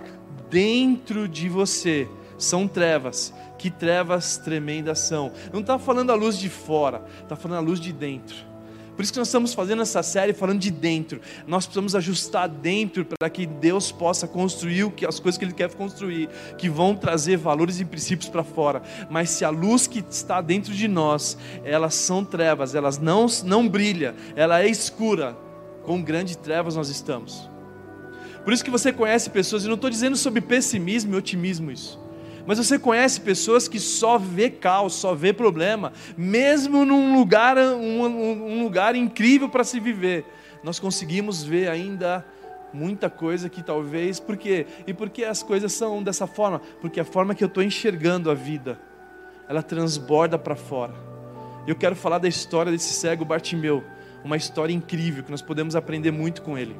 dentro 0.50 1.26
de 1.26 1.48
você 1.48 2.06
são 2.36 2.68
trevas, 2.68 3.32
que 3.58 3.70
trevas 3.70 4.36
tremendas 4.36 4.98
são. 4.98 5.32
Não 5.50 5.60
está 5.60 5.78
falando 5.78 6.12
a 6.12 6.14
luz 6.14 6.38
de 6.38 6.50
fora, 6.50 7.02
está 7.22 7.34
falando 7.34 7.56
a 7.56 7.68
luz 7.70 7.80
de 7.80 7.90
dentro. 7.90 8.36
Por 8.96 9.02
isso 9.02 9.12
que 9.12 9.18
nós 9.18 9.28
estamos 9.28 9.52
fazendo 9.52 9.82
essa 9.82 10.02
série 10.02 10.32
falando 10.32 10.58
de 10.58 10.70
dentro. 10.70 11.20
Nós 11.46 11.66
precisamos 11.66 11.94
ajustar 11.94 12.48
dentro 12.48 13.04
para 13.04 13.28
que 13.28 13.44
Deus 13.44 13.92
possa 13.92 14.26
construir 14.26 14.90
as 15.06 15.20
coisas 15.20 15.36
que 15.38 15.44
Ele 15.44 15.52
quer 15.52 15.72
construir, 15.74 16.30
que 16.56 16.70
vão 16.70 16.96
trazer 16.96 17.36
valores 17.36 17.78
e 17.78 17.84
princípios 17.84 18.30
para 18.30 18.42
fora. 18.42 18.82
Mas 19.10 19.28
se 19.28 19.44
a 19.44 19.50
luz 19.50 19.86
que 19.86 20.02
está 20.08 20.40
dentro 20.40 20.72
de 20.72 20.88
nós, 20.88 21.36
elas 21.62 21.94
são 21.94 22.24
trevas, 22.24 22.74
elas 22.74 22.96
não, 22.98 23.26
não 23.44 23.68
brilha, 23.68 24.14
ela 24.34 24.62
é 24.62 24.68
escura, 24.68 25.36
com 25.84 26.02
grandes 26.02 26.34
trevas 26.36 26.74
nós 26.74 26.88
estamos. 26.88 27.50
Por 28.44 28.52
isso 28.52 28.64
que 28.64 28.70
você 28.70 28.92
conhece 28.92 29.28
pessoas, 29.28 29.64
e 29.64 29.68
não 29.68 29.74
estou 29.74 29.90
dizendo 29.90 30.16
sobre 30.16 30.40
pessimismo 30.40 31.14
e 31.14 31.16
otimismo 31.18 31.70
isso. 31.70 32.05
Mas 32.46 32.58
você 32.58 32.78
conhece 32.78 33.20
pessoas 33.20 33.66
que 33.66 33.80
só 33.80 34.18
vê 34.18 34.48
caos, 34.48 34.94
só 34.94 35.14
vê 35.14 35.32
problema, 35.32 35.92
mesmo 36.16 36.84
num 36.84 37.18
lugar, 37.18 37.58
um, 37.58 38.04
um 38.04 38.62
lugar 38.62 38.94
incrível 38.94 39.48
para 39.48 39.64
se 39.64 39.80
viver. 39.80 40.24
Nós 40.62 40.78
conseguimos 40.78 41.42
ver 41.42 41.68
ainda 41.68 42.24
muita 42.72 43.10
coisa 43.10 43.48
que 43.48 43.62
talvez, 43.62 44.20
por 44.20 44.36
quê? 44.36 44.66
E 44.86 44.94
por 44.94 45.10
que 45.10 45.24
as 45.24 45.42
coisas 45.42 45.72
são 45.72 46.02
dessa 46.02 46.26
forma? 46.26 46.60
Porque 46.80 47.00
a 47.00 47.04
forma 47.04 47.34
que 47.34 47.42
eu 47.42 47.48
estou 47.48 47.62
enxergando 47.62 48.30
a 48.30 48.34
vida, 48.34 48.78
ela 49.48 49.62
transborda 49.62 50.38
para 50.38 50.54
fora. 50.54 50.94
Eu 51.66 51.74
quero 51.74 51.96
falar 51.96 52.18
da 52.18 52.28
história 52.28 52.70
desse 52.70 52.94
cego 52.94 53.24
Bartimeu, 53.24 53.82
uma 54.22 54.36
história 54.36 54.72
incrível 54.72 55.24
que 55.24 55.30
nós 55.30 55.42
podemos 55.42 55.74
aprender 55.74 56.12
muito 56.12 56.42
com 56.42 56.56
ele. 56.56 56.76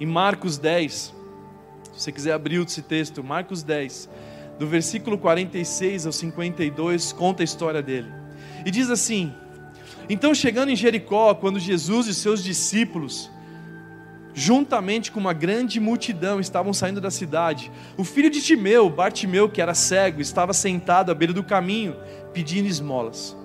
Em 0.00 0.06
Marcos 0.06 0.56
10, 0.56 0.92
se 0.92 1.12
você 1.96 2.12
quiser 2.12 2.32
abrir 2.32 2.62
esse 2.64 2.82
texto, 2.82 3.24
Marcos 3.24 3.64
10, 3.64 4.08
do 4.58 4.66
versículo 4.66 5.16
46 5.16 6.06
ao 6.06 6.12
52, 6.12 7.12
conta 7.12 7.42
a 7.42 7.44
história 7.44 7.80
dele. 7.82 8.08
E 8.66 8.70
diz 8.70 8.90
assim: 8.90 9.32
Então, 10.08 10.34
chegando 10.34 10.70
em 10.70 10.76
Jericó, 10.76 11.34
quando 11.34 11.60
Jesus 11.60 12.06
e 12.08 12.14
seus 12.14 12.42
discípulos, 12.42 13.30
juntamente 14.34 15.10
com 15.10 15.20
uma 15.20 15.32
grande 15.32 15.78
multidão, 15.80 16.40
estavam 16.40 16.72
saindo 16.72 17.00
da 17.00 17.10
cidade, 17.10 17.70
o 17.96 18.04
filho 18.04 18.30
de 18.30 18.42
Timeu, 18.42 18.90
Bartimeu, 18.90 19.48
que 19.48 19.62
era 19.62 19.74
cego, 19.74 20.20
estava 20.20 20.52
sentado 20.52 21.10
à 21.10 21.14
beira 21.14 21.32
do 21.32 21.42
caminho, 21.42 21.96
pedindo 22.32 22.68
esmolas. 22.68 23.36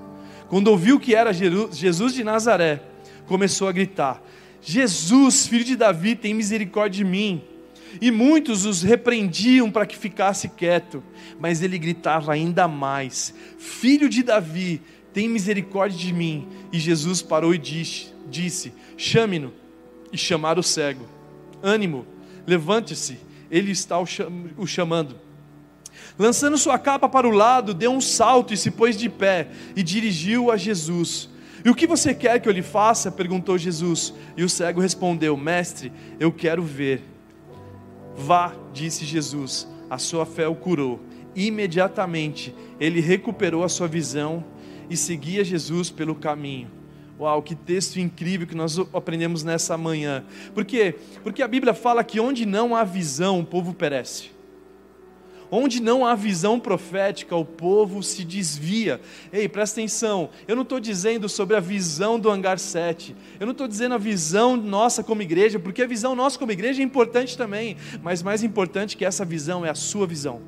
Quando 0.50 0.68
ouviu 0.68 1.00
que 1.00 1.16
era 1.16 1.34
Jesus 1.34 2.14
de 2.14 2.24
Nazaré, 2.24 2.82
começou 3.28 3.68
a 3.68 3.72
gritar: 3.72 4.22
Jesus, 4.62 5.48
filho 5.48 5.64
de 5.64 5.76
Davi, 5.76 6.16
tem 6.16 6.34
misericórdia 6.34 7.04
de 7.04 7.10
mim. 7.10 7.44
E 8.02 8.12
muitos 8.12 8.66
os 8.66 8.82
repreendiam 8.82 9.70
para 9.72 9.86
que 9.86 9.98
ficasse 9.98 10.50
quieto, 10.50 11.04
mas 11.40 11.62
ele 11.62 11.78
gritava 11.78 12.34
ainda 12.34 12.68
mais: 12.68 13.34
Filho 13.58 14.10
de 14.10 14.24
Davi, 14.24 14.82
tem 15.14 15.30
misericórdia 15.30 15.98
de 15.98 16.12
mim. 16.12 16.48
E 16.72 16.80
Jesus 16.80 17.22
parou 17.22 17.54
e 17.54 17.58
disse: 17.58 18.14
disse 18.30 18.74
Chame-no. 18.98 19.54
E 20.12 20.18
chamaram 20.18 20.60
o 20.60 20.64
cego: 20.64 21.08
Ânimo, 21.62 22.06
levante-se, 22.46 23.18
ele 23.50 23.72
está 23.72 24.00
o 24.00 24.66
chamando. 24.66 25.16
Lançando 26.18 26.58
sua 26.58 26.78
capa 26.78 27.10
para 27.10 27.28
o 27.28 27.32
lado, 27.32 27.74
deu 27.74 27.92
um 27.92 28.02
salto 28.02 28.54
e 28.54 28.58
se 28.58 28.70
pôs 28.70 28.98
de 28.98 29.10
pé 29.10 29.48
e 29.76 29.82
dirigiu 29.82 30.52
a 30.52 30.58
Jesus. 30.58 31.30
E 31.66 31.70
o 31.70 31.76
que 31.76 31.88
você 31.88 32.14
quer 32.14 32.40
que 32.40 32.48
eu 32.48 32.54
lhe 32.54 32.62
faça? 32.62 33.12
perguntou 33.12 33.58
Jesus. 33.58 34.14
E 34.36 34.44
o 34.44 34.50
cego 34.50 34.82
respondeu: 34.82 35.36
Mestre, 35.38 35.92
eu 36.20 36.32
quero 36.32 36.64
ver. 36.64 37.13
Vá, 38.16 38.54
disse 38.74 39.06
Jesus, 39.06 39.68
a 39.90 39.98
sua 39.98 40.26
fé 40.26 40.48
o 40.48 40.56
curou. 40.56 41.00
Imediatamente 41.36 42.54
ele 42.80 43.00
recuperou 43.00 43.64
a 43.64 43.70
sua 43.70 43.88
visão 43.88 44.44
e 44.90 44.98
seguia 44.98 45.44
Jesus 45.44 45.90
pelo 45.90 46.16
caminho. 46.16 46.70
Uau, 47.20 47.42
que 47.42 47.56
texto 47.56 47.98
incrível 47.98 48.48
que 48.48 48.56
nós 48.56 48.78
aprendemos 48.94 49.44
nessa 49.44 49.78
manhã. 49.78 50.26
Por 50.54 50.66
quê? 50.66 50.96
Porque 51.24 51.42
a 51.42 51.48
Bíblia 51.48 51.74
fala 51.74 52.04
que 52.04 52.20
onde 52.20 52.46
não 52.46 52.76
há 52.76 52.84
visão, 52.84 53.40
o 53.40 53.46
povo 53.46 53.74
perece. 53.74 54.33
Onde 55.56 55.80
não 55.80 56.04
há 56.04 56.16
visão 56.16 56.60
profética, 56.60 57.36
o 57.36 57.46
povo 57.46 58.02
se 58.02 58.24
desvia. 58.24 59.00
Ei, 59.32 59.48
presta 59.48 59.80
atenção, 59.80 60.32
eu 60.48 60.56
não 60.56 60.64
estou 60.64 60.80
dizendo 60.80 61.30
sobre 61.30 61.56
a 61.56 61.60
visão 61.60 62.20
do 62.20 62.32
hangar 62.32 62.58
7, 62.58 63.16
eu 63.40 63.46
não 63.46 63.52
estou 63.52 63.68
dizendo 63.68 63.94
a 63.94 64.00
visão 64.00 64.58
nossa 64.58 65.04
como 65.04 65.22
igreja, 65.22 65.60
porque 65.60 65.84
a 65.84 65.88
visão 65.88 66.16
nossa 66.16 66.40
como 66.40 66.52
igreja 66.52 66.82
é 66.82 66.84
importante 66.84 67.38
também, 67.38 67.78
mas 68.02 68.24
mais 68.24 68.42
importante 68.42 68.98
que 68.98 69.06
essa 69.06 69.24
visão 69.24 69.64
é 69.64 69.70
a 69.70 69.76
sua 69.76 70.08
visão 70.08 70.42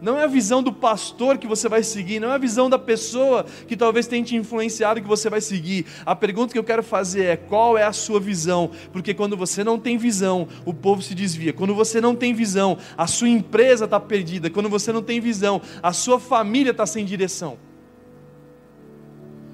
não 0.00 0.18
é 0.18 0.24
a 0.24 0.26
visão 0.26 0.62
do 0.62 0.72
pastor 0.72 1.38
que 1.38 1.46
você 1.46 1.68
vai 1.68 1.82
seguir, 1.82 2.20
não 2.20 2.30
é 2.30 2.34
a 2.34 2.38
visão 2.38 2.68
da 2.68 2.78
pessoa 2.78 3.44
que 3.66 3.76
talvez 3.76 4.06
tenha 4.06 4.24
te 4.24 4.36
influenciado 4.36 5.00
que 5.00 5.08
você 5.08 5.30
vai 5.30 5.40
seguir. 5.40 5.86
A 6.04 6.14
pergunta 6.14 6.52
que 6.52 6.58
eu 6.58 6.64
quero 6.64 6.82
fazer 6.82 7.24
é: 7.24 7.36
qual 7.36 7.76
é 7.76 7.84
a 7.84 7.92
sua 7.92 8.20
visão? 8.20 8.70
Porque 8.92 9.14
quando 9.14 9.36
você 9.36 9.64
não 9.64 9.78
tem 9.78 9.96
visão, 9.96 10.48
o 10.64 10.74
povo 10.74 11.02
se 11.02 11.14
desvia. 11.14 11.52
Quando 11.52 11.74
você 11.74 12.00
não 12.00 12.14
tem 12.14 12.34
visão, 12.34 12.78
a 12.96 13.06
sua 13.06 13.28
empresa 13.28 13.84
está 13.84 14.00
perdida. 14.00 14.50
Quando 14.50 14.68
você 14.68 14.92
não 14.92 15.02
tem 15.02 15.20
visão, 15.20 15.60
a 15.82 15.92
sua 15.92 16.18
família 16.18 16.70
está 16.70 16.86
sem 16.86 17.04
direção. 17.04 17.69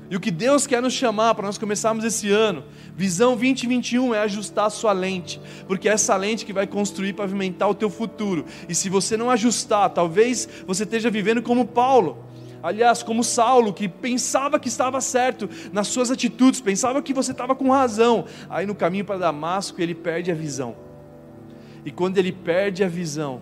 E 0.09 0.17
o 0.17 0.21
que 0.21 0.31
Deus 0.31 0.67
quer 0.67 0.81
nos 0.81 0.93
chamar 0.93 1.35
para 1.35 1.47
nós 1.47 1.59
começarmos 1.59 2.05
esse 2.05 2.31
ano, 2.31 2.65
visão 2.97 3.31
2021 3.31 4.15
é 4.15 4.21
ajustar 4.21 4.67
a 4.67 4.71
sua 4.71 4.93
lente, 4.93 5.41
porque 5.67 5.89
é 5.89 5.93
essa 5.93 6.17
lente 6.17 6.47
que 6.47 6.53
vai 6.53 6.67
construir, 6.67 7.13
pavimentar 7.13 7.69
o 7.69 7.75
teu 7.75 7.91
futuro. 7.91 8.45
E 8.69 8.75
se 8.75 8.89
você 8.89 9.17
não 9.17 9.31
ajustar, 9.31 9.91
talvez 9.91 10.49
você 10.67 10.85
esteja 10.85 11.11
vivendo 11.11 11.43
como 11.43 11.67
Paulo. 11.67 12.25
Aliás, 12.63 13.03
como 13.03 13.23
Saulo, 13.23 13.73
que 13.73 13.89
pensava 13.89 14.59
que 14.59 14.69
estava 14.69 15.01
certo 15.01 15.49
nas 15.73 15.89
suas 15.89 16.11
atitudes, 16.11 16.61
pensava 16.61 17.03
que 17.03 17.13
você 17.13 17.33
estava 17.33 17.55
com 17.55 17.71
razão. 17.71 18.25
Aí 18.49 18.67
no 18.67 18.75
caminho 18.75 19.05
para 19.05 19.19
Damasco 19.19 19.81
ele 19.81 19.95
perde 19.95 20.31
a 20.31 20.35
visão. 20.35 20.77
E 21.85 21.91
quando 21.91 22.19
ele 22.19 22.33
perde 22.33 22.83
a 22.83 22.89
visão, 22.89 23.41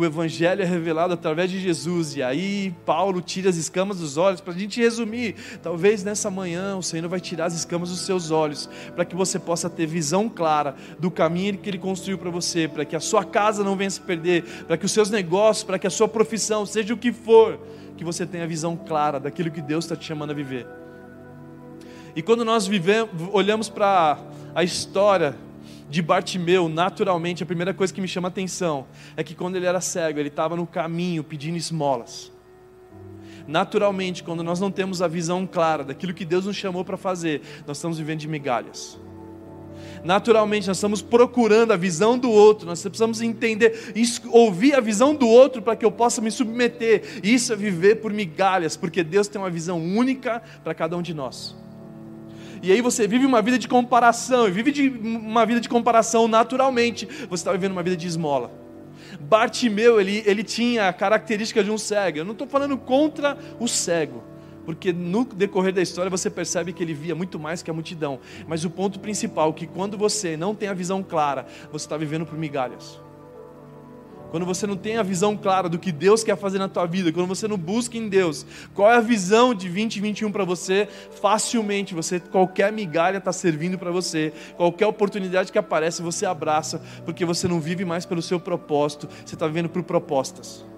o 0.00 0.04
Evangelho 0.04 0.62
é 0.62 0.64
revelado 0.64 1.12
através 1.12 1.50
de 1.50 1.60
Jesus, 1.60 2.16
e 2.16 2.22
aí 2.22 2.74
Paulo 2.86 3.20
tira 3.20 3.50
as 3.50 3.56
escamas 3.56 3.98
dos 3.98 4.16
olhos. 4.16 4.40
Para 4.40 4.54
a 4.54 4.58
gente 4.58 4.80
resumir, 4.80 5.34
talvez 5.62 6.02
nessa 6.02 6.30
manhã 6.30 6.76
o 6.76 6.82
Senhor 6.82 7.06
vai 7.06 7.20
tirar 7.20 7.44
as 7.46 7.54
escamas 7.54 7.90
dos 7.90 8.00
seus 8.00 8.30
olhos, 8.30 8.68
para 8.96 9.04
que 9.04 9.14
você 9.14 9.38
possa 9.38 9.68
ter 9.68 9.86
visão 9.86 10.26
clara 10.26 10.74
do 10.98 11.10
caminho 11.10 11.58
que 11.58 11.68
Ele 11.68 11.78
construiu 11.78 12.16
para 12.16 12.30
você, 12.30 12.66
para 12.66 12.86
que 12.86 12.96
a 12.96 13.00
sua 13.00 13.24
casa 13.24 13.62
não 13.62 13.76
venha 13.76 13.90
se 13.90 14.00
perder, 14.00 14.42
para 14.66 14.78
que 14.78 14.86
os 14.86 14.92
seus 14.92 15.10
negócios, 15.10 15.64
para 15.64 15.78
que 15.78 15.86
a 15.86 15.90
sua 15.90 16.08
profissão, 16.08 16.64
seja 16.64 16.94
o 16.94 16.96
que 16.96 17.12
for, 17.12 17.60
que 17.98 18.02
você 18.02 18.24
tenha 18.24 18.46
visão 18.46 18.74
clara 18.74 19.20
daquilo 19.20 19.50
que 19.50 19.60
Deus 19.60 19.84
está 19.84 19.94
te 19.94 20.06
chamando 20.06 20.30
a 20.30 20.34
viver. 20.34 20.66
E 22.16 22.22
quando 22.22 22.42
nós 22.42 22.66
vivemos, 22.66 23.10
olhamos 23.32 23.68
para 23.68 24.18
a 24.54 24.64
história 24.64 25.36
de 25.90 26.00
Bartimeu, 26.00 26.68
naturalmente, 26.68 27.42
a 27.42 27.46
primeira 27.46 27.74
coisa 27.74 27.92
que 27.92 28.00
me 28.00 28.06
chama 28.06 28.28
a 28.28 28.30
atenção 28.30 28.86
é 29.16 29.24
que 29.24 29.34
quando 29.34 29.56
ele 29.56 29.66
era 29.66 29.80
cego, 29.80 30.20
ele 30.20 30.28
estava 30.28 30.54
no 30.54 30.64
caminho 30.64 31.24
pedindo 31.24 31.56
esmolas. 31.56 32.32
Naturalmente, 33.46 34.22
quando 34.22 34.44
nós 34.44 34.60
não 34.60 34.70
temos 34.70 35.02
a 35.02 35.08
visão 35.08 35.44
clara 35.44 35.82
daquilo 35.82 36.14
que 36.14 36.24
Deus 36.24 36.46
nos 36.46 36.56
chamou 36.56 36.84
para 36.84 36.96
fazer, 36.96 37.42
nós 37.66 37.76
estamos 37.76 37.98
vivendo 37.98 38.20
de 38.20 38.28
migalhas. 38.28 39.00
Naturalmente, 40.04 40.68
nós 40.68 40.76
estamos 40.76 41.02
procurando 41.02 41.72
a 41.72 41.76
visão 41.76 42.16
do 42.16 42.30
outro, 42.30 42.66
nós 42.66 42.80
precisamos 42.80 43.20
entender, 43.20 43.92
ouvir 44.30 44.74
a 44.74 44.80
visão 44.80 45.12
do 45.12 45.26
outro 45.26 45.60
para 45.60 45.74
que 45.74 45.84
eu 45.84 45.90
possa 45.90 46.20
me 46.20 46.30
submeter. 46.30 47.20
Isso 47.24 47.52
é 47.52 47.56
viver 47.56 47.96
por 47.96 48.12
migalhas, 48.12 48.76
porque 48.76 49.02
Deus 49.02 49.26
tem 49.26 49.40
uma 49.40 49.50
visão 49.50 49.82
única 49.82 50.40
para 50.62 50.72
cada 50.72 50.96
um 50.96 51.02
de 51.02 51.12
nós. 51.12 51.56
E 52.62 52.70
aí 52.70 52.80
você 52.80 53.08
vive 53.08 53.24
uma 53.24 53.40
vida 53.40 53.58
de 53.58 53.66
comparação, 53.66 54.46
e 54.46 54.50
vive 54.50 54.70
de 54.70 54.88
uma 54.88 55.46
vida 55.46 55.60
de 55.60 55.68
comparação 55.68 56.28
naturalmente, 56.28 57.06
você 57.28 57.40
está 57.40 57.52
vivendo 57.52 57.72
uma 57.72 57.82
vida 57.82 57.96
de 57.96 58.06
esmola. 58.06 58.52
Bartimeu, 59.18 60.00
ele, 60.00 60.22
ele 60.26 60.42
tinha 60.42 60.88
a 60.88 60.92
característica 60.92 61.64
de 61.64 61.70
um 61.70 61.78
cego. 61.78 62.18
Eu 62.18 62.24
não 62.24 62.32
estou 62.32 62.46
falando 62.46 62.76
contra 62.76 63.36
o 63.58 63.66
cego, 63.66 64.22
porque 64.64 64.92
no 64.92 65.24
decorrer 65.24 65.72
da 65.72 65.80
história 65.80 66.10
você 66.10 66.28
percebe 66.28 66.72
que 66.72 66.82
ele 66.82 66.94
via 66.94 67.14
muito 67.14 67.38
mais 67.38 67.62
que 67.62 67.70
a 67.70 67.74
multidão. 67.74 68.20
Mas 68.46 68.64
o 68.64 68.70
ponto 68.70 69.00
principal 69.00 69.50
é 69.50 69.52
que 69.52 69.66
quando 69.66 69.96
você 69.96 70.36
não 70.36 70.54
tem 70.54 70.68
a 70.68 70.74
visão 70.74 71.02
clara, 71.02 71.46
você 71.72 71.86
está 71.86 71.96
vivendo 71.96 72.26
por 72.26 72.38
migalhas 72.38 73.00
quando 74.30 74.46
você 74.46 74.66
não 74.66 74.76
tem 74.76 74.96
a 74.96 75.02
visão 75.02 75.36
clara 75.36 75.68
do 75.68 75.78
que 75.78 75.92
Deus 75.92 76.22
quer 76.22 76.36
fazer 76.36 76.58
na 76.58 76.68
tua 76.68 76.86
vida, 76.86 77.12
quando 77.12 77.26
você 77.26 77.46
não 77.48 77.56
busca 77.56 77.96
em 77.96 78.08
Deus, 78.08 78.46
qual 78.74 78.90
é 78.90 78.96
a 78.96 79.00
visão 79.00 79.54
de 79.54 79.68
2021 79.68 80.30
para 80.30 80.44
você, 80.44 80.88
facilmente 81.20 81.94
você 81.94 82.20
qualquer 82.20 82.72
migalha 82.72 83.18
está 83.18 83.32
servindo 83.32 83.78
para 83.78 83.90
você, 83.90 84.32
qualquer 84.56 84.86
oportunidade 84.86 85.50
que 85.52 85.58
aparece 85.58 86.02
você 86.02 86.24
abraça, 86.24 86.80
porque 87.04 87.24
você 87.24 87.48
não 87.48 87.60
vive 87.60 87.84
mais 87.84 88.06
pelo 88.06 88.22
seu 88.22 88.38
propósito, 88.38 89.08
você 89.24 89.34
está 89.34 89.46
vivendo 89.46 89.68
por 89.68 89.82
propostas. 89.82 90.69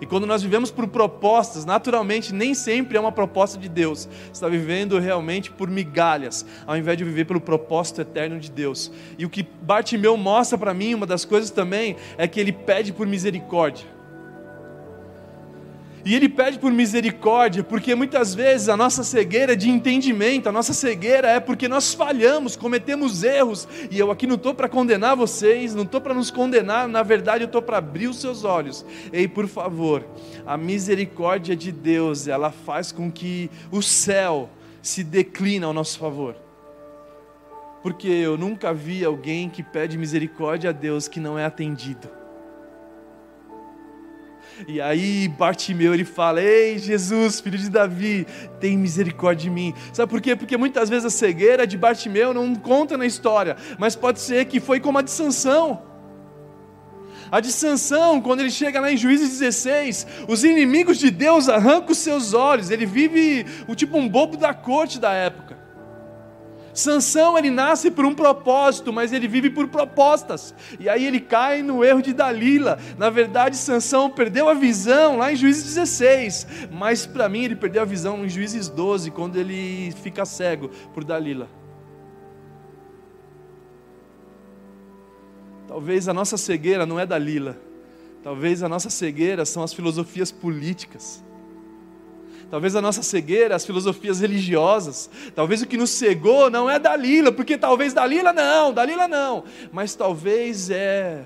E 0.00 0.06
quando 0.06 0.26
nós 0.26 0.42
vivemos 0.42 0.70
por 0.70 0.88
propostas, 0.88 1.64
naturalmente 1.64 2.34
nem 2.34 2.54
sempre 2.54 2.96
é 2.96 3.00
uma 3.00 3.12
proposta 3.12 3.58
de 3.58 3.68
Deus. 3.68 4.08
Você 4.08 4.32
está 4.32 4.48
vivendo 4.48 4.98
realmente 4.98 5.50
por 5.50 5.68
migalhas, 5.68 6.46
ao 6.66 6.76
invés 6.76 6.96
de 6.96 7.04
viver 7.04 7.26
pelo 7.26 7.40
propósito 7.40 8.00
eterno 8.00 8.40
de 8.40 8.50
Deus. 8.50 8.90
E 9.18 9.26
o 9.26 9.30
que 9.30 9.46
Bartimeu 9.62 10.16
mostra 10.16 10.56
para 10.56 10.72
mim, 10.72 10.94
uma 10.94 11.06
das 11.06 11.24
coisas 11.24 11.50
também, 11.50 11.96
é 12.16 12.26
que 12.26 12.40
ele 12.40 12.52
pede 12.52 12.92
por 12.92 13.06
misericórdia. 13.06 13.99
E 16.04 16.14
ele 16.14 16.28
pede 16.28 16.58
por 16.58 16.72
misericórdia, 16.72 17.62
porque 17.62 17.94
muitas 17.94 18.34
vezes 18.34 18.68
a 18.68 18.76
nossa 18.76 19.04
cegueira 19.04 19.52
é 19.52 19.56
de 19.56 19.68
entendimento, 19.68 20.48
a 20.48 20.52
nossa 20.52 20.72
cegueira 20.72 21.28
é 21.28 21.40
porque 21.40 21.68
nós 21.68 21.92
falhamos, 21.92 22.56
cometemos 22.56 23.22
erros. 23.22 23.68
E 23.90 23.98
eu 23.98 24.10
aqui 24.10 24.26
não 24.26 24.36
estou 24.36 24.54
para 24.54 24.68
condenar 24.68 25.16
vocês, 25.16 25.74
não 25.74 25.82
estou 25.82 26.00
para 26.00 26.14
nos 26.14 26.30
condenar, 26.30 26.88
na 26.88 27.02
verdade 27.02 27.44
eu 27.44 27.46
estou 27.46 27.60
para 27.60 27.78
abrir 27.78 28.08
os 28.08 28.20
seus 28.20 28.44
olhos. 28.44 28.84
Ei, 29.12 29.28
por 29.28 29.46
favor, 29.46 30.06
a 30.46 30.56
misericórdia 30.56 31.54
de 31.54 31.70
Deus, 31.70 32.26
ela 32.26 32.50
faz 32.50 32.92
com 32.92 33.10
que 33.10 33.50
o 33.70 33.82
céu 33.82 34.48
se 34.82 35.04
decline 35.04 35.64
ao 35.64 35.72
nosso 35.72 35.98
favor. 35.98 36.34
Porque 37.82 38.08
eu 38.08 38.36
nunca 38.36 38.72
vi 38.74 39.04
alguém 39.04 39.48
que 39.48 39.62
pede 39.62 39.96
misericórdia 39.96 40.70
a 40.70 40.72
Deus 40.72 41.08
que 41.08 41.18
não 41.18 41.38
é 41.38 41.44
atendido. 41.44 42.19
E 44.66 44.80
aí 44.80 45.28
Bartimeu 45.28 45.94
ele 45.94 46.04
fala: 46.04 46.42
Ei 46.42 46.78
Jesus, 46.78 47.40
filho 47.40 47.58
de 47.58 47.70
Davi, 47.70 48.26
tem 48.60 48.76
misericórdia 48.76 49.44
de 49.44 49.50
mim. 49.50 49.74
Sabe 49.92 50.10
por 50.10 50.20
quê? 50.20 50.36
Porque 50.36 50.56
muitas 50.56 50.88
vezes 50.88 51.04
a 51.06 51.10
cegueira 51.10 51.66
de 51.66 51.76
Bartimeu 51.76 52.34
não 52.34 52.54
conta 52.54 52.96
na 52.96 53.06
história, 53.06 53.56
mas 53.78 53.96
pode 53.96 54.20
ser 54.20 54.44
que 54.46 54.60
foi 54.60 54.80
como 54.80 54.98
a 54.98 55.02
de 55.02 55.10
Sansão. 55.10 55.82
A 57.30 57.38
de 57.38 57.52
Sansão, 57.52 58.20
quando 58.20 58.40
ele 58.40 58.50
chega 58.50 58.80
lá 58.80 58.90
em 58.90 58.96
Juízes 58.96 59.38
16, 59.38 60.06
os 60.26 60.42
inimigos 60.42 60.98
de 60.98 61.10
Deus 61.10 61.48
arrancam 61.48 61.92
os 61.92 61.98
seus 61.98 62.34
olhos, 62.34 62.70
ele 62.70 62.84
vive 62.84 63.46
o 63.68 63.74
tipo 63.74 63.96
um 63.96 64.08
bobo 64.08 64.36
da 64.36 64.52
corte 64.52 64.98
da 64.98 65.12
época. 65.12 65.56
Sansão 66.72 67.36
ele 67.36 67.50
nasce 67.50 67.90
por 67.90 68.04
um 68.04 68.14
propósito, 68.14 68.92
mas 68.92 69.12
ele 69.12 69.26
vive 69.26 69.50
por 69.50 69.68
propostas. 69.68 70.54
E 70.78 70.88
aí 70.88 71.04
ele 71.04 71.20
cai 71.20 71.62
no 71.62 71.84
erro 71.84 72.02
de 72.02 72.12
Dalila. 72.12 72.78
Na 72.96 73.10
verdade, 73.10 73.56
Sansão 73.56 74.10
perdeu 74.10 74.48
a 74.48 74.54
visão 74.54 75.18
lá 75.18 75.32
em 75.32 75.36
Juízes 75.36 75.64
16, 75.64 76.46
mas 76.70 77.06
para 77.06 77.28
mim 77.28 77.44
ele 77.44 77.56
perdeu 77.56 77.82
a 77.82 77.84
visão 77.84 78.24
em 78.24 78.28
Juízes 78.28 78.68
12, 78.68 79.10
quando 79.10 79.36
ele 79.36 79.92
fica 80.02 80.24
cego 80.24 80.70
por 80.94 81.04
Dalila. 81.04 81.48
Talvez 85.66 86.08
a 86.08 86.14
nossa 86.14 86.36
cegueira 86.36 86.84
não 86.84 86.98
é 86.98 87.06
Dalila. 87.06 87.56
Talvez 88.22 88.62
a 88.62 88.68
nossa 88.68 88.90
cegueira 88.90 89.44
são 89.44 89.62
as 89.62 89.72
filosofias 89.72 90.30
políticas 90.30 91.22
Talvez 92.50 92.74
a 92.74 92.82
nossa 92.82 93.02
cegueira, 93.02 93.54
as 93.54 93.64
filosofias 93.64 94.20
religiosas. 94.20 95.08
Talvez 95.36 95.62
o 95.62 95.66
que 95.66 95.76
nos 95.76 95.90
cegou 95.90 96.50
não 96.50 96.68
é 96.68 96.78
Dalila, 96.78 97.30
porque 97.30 97.56
talvez 97.56 97.94
Dalila 97.94 98.32
não, 98.32 98.72
Dalila 98.72 99.06
não. 99.06 99.44
Mas 99.72 99.94
talvez 99.94 100.68
é 100.68 101.24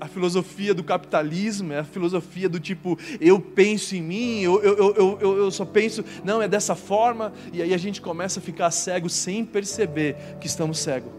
a 0.00 0.06
filosofia 0.06 0.74
do 0.74 0.84
capitalismo, 0.84 1.72
é 1.72 1.78
a 1.78 1.84
filosofia 1.84 2.48
do 2.48 2.60
tipo, 2.60 2.98
eu 3.20 3.40
penso 3.40 3.96
em 3.96 4.02
mim, 4.02 4.40
eu, 4.42 4.62
eu, 4.62 4.94
eu, 4.94 5.38
eu, 5.38 5.50
só 5.50 5.64
penso, 5.64 6.04
não, 6.22 6.40
é 6.40 6.46
dessa 6.46 6.76
forma, 6.76 7.32
e 7.52 7.60
aí 7.60 7.74
a 7.74 7.78
gente 7.78 8.00
começa 8.00 8.38
a 8.38 8.42
ficar 8.42 8.70
cego 8.70 9.08
sem 9.08 9.44
perceber 9.44 10.16
que 10.40 10.46
estamos 10.46 10.78
cegos. 10.78 11.10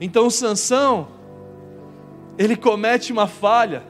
Então 0.00 0.30
Sansão, 0.30 1.08
ele 2.38 2.54
comete 2.54 3.12
uma 3.12 3.26
falha, 3.26 3.82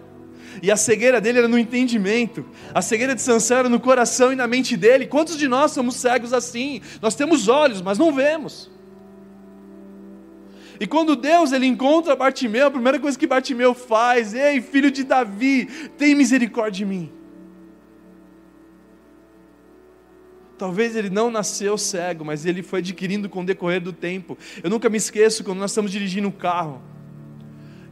e 0.63 0.71
a 0.71 0.77
cegueira 0.77 1.21
dele 1.21 1.39
era 1.39 1.49
no 1.49 1.59
entendimento, 1.59 2.45
a 2.75 2.81
cegueira 2.83 3.15
de 3.15 3.23
Sansão 3.23 3.59
era 3.59 3.69
no 3.69 3.81
coração 3.81 4.33
e 4.33 4.37
na 4.37 4.47
mente 4.47 4.77
dele. 4.77 5.07
Quantos 5.07 5.37
de 5.37 5.49
nós 5.49 5.73
somos 5.73 5.97
cegos 5.97 6.33
assim? 6.33 6.81
Nós 7.01 7.15
temos 7.15 7.49
olhos, 7.49 7.83
mas 7.83 7.99
não 7.99 8.13
vemos. 8.13 8.71
E 10.79 10.87
quando 10.87 11.17
Deus 11.17 11.53
ele 11.53 11.67
encontra 11.67 12.15
Bartimeu, 12.15 12.67
a 12.67 12.71
primeira 12.71 12.99
coisa 12.99 13.19
que 13.19 13.27
Bartimeu 13.27 13.75
faz, 13.75 14.35
ei, 14.35 14.61
filho 14.61 14.91
de 14.91 15.05
Davi, 15.05 15.67
tem 15.97 16.15
misericórdia 16.15 16.73
de 16.73 16.85
mim. 16.85 17.13
Talvez 20.59 20.97
ele 20.97 21.11
não 21.11 21.31
nasceu 21.31 21.77
cego, 21.77 22.25
mas 22.25 22.47
ele 22.47 22.63
foi 22.63 22.79
adquirindo 22.79 23.29
com 23.29 23.41
o 23.43 23.45
decorrer 23.45 23.81
do 23.81 23.93
tempo. 23.93 24.39
Eu 24.63 24.71
nunca 24.71 24.89
me 24.89 24.97
esqueço 24.97 25.45
quando 25.45 25.59
nós 25.59 25.71
estamos 25.71 25.91
dirigindo 25.91 26.29
um 26.29 26.33
carro 26.33 26.81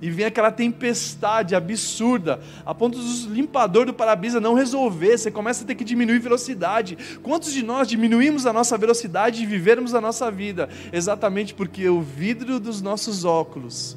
e 0.04 0.10
vem 0.10 0.26
aquela 0.26 0.52
tempestade 0.52 1.54
absurda, 1.54 2.38
a 2.66 2.74
ponto 2.74 2.98
dos 2.98 3.22
limpador 3.22 3.86
do 3.86 3.94
para-brisa 3.94 4.38
não 4.38 4.52
resolver, 4.52 5.16
você 5.16 5.30
começa 5.30 5.64
a 5.64 5.66
ter 5.66 5.74
que 5.74 5.82
diminuir 5.82 6.18
velocidade. 6.18 6.98
Quantos 7.22 7.54
de 7.54 7.62
nós 7.62 7.88
diminuímos 7.88 8.44
a 8.44 8.52
nossa 8.52 8.76
velocidade 8.76 9.42
e 9.42 9.46
vivermos 9.46 9.94
a 9.94 10.02
nossa 10.02 10.30
vida? 10.30 10.68
Exatamente 10.92 11.54
porque 11.54 11.88
o 11.88 12.02
vidro 12.02 12.60
dos 12.60 12.82
nossos 12.82 13.24
óculos 13.24 13.96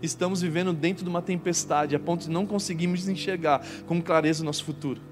estamos 0.00 0.40
vivendo 0.40 0.72
dentro 0.72 1.04
de 1.04 1.10
uma 1.10 1.20
tempestade, 1.20 1.94
a 1.94 1.98
ponto 1.98 2.22
de 2.22 2.30
não 2.30 2.46
conseguirmos 2.46 3.06
enxergar 3.06 3.62
com 3.86 4.00
clareza 4.00 4.42
o 4.42 4.46
nosso 4.46 4.64
futuro. 4.64 5.02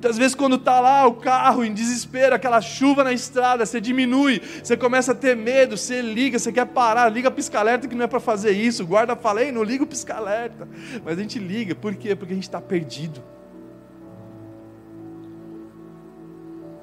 Muitas 0.00 0.16
vezes, 0.16 0.34
quando 0.34 0.56
está 0.56 0.80
lá 0.80 1.06
o 1.06 1.12
carro 1.12 1.62
em 1.62 1.74
desespero, 1.74 2.34
aquela 2.34 2.62
chuva 2.62 3.04
na 3.04 3.12
estrada, 3.12 3.66
você 3.66 3.82
diminui, 3.82 4.40
você 4.62 4.74
começa 4.74 5.12
a 5.12 5.14
ter 5.14 5.36
medo, 5.36 5.76
você 5.76 6.00
liga, 6.00 6.38
você 6.38 6.50
quer 6.50 6.64
parar, 6.64 7.10
liga 7.10 7.30
pisca-alerta 7.30 7.86
que 7.86 7.94
não 7.94 8.06
é 8.06 8.08
para 8.08 8.18
fazer 8.18 8.52
isso. 8.52 8.82
O 8.82 8.86
guarda 8.86 9.14
fala, 9.14 9.42
ei, 9.42 9.52
não 9.52 9.62
liga 9.62 9.84
o 9.84 9.86
pisca-alerta. 9.86 10.66
Mas 11.04 11.18
a 11.18 11.20
gente 11.20 11.38
liga, 11.38 11.74
por 11.74 11.94
quê? 11.94 12.16
Porque 12.16 12.32
a 12.32 12.34
gente 12.34 12.44
está 12.44 12.62
perdido. 12.62 13.22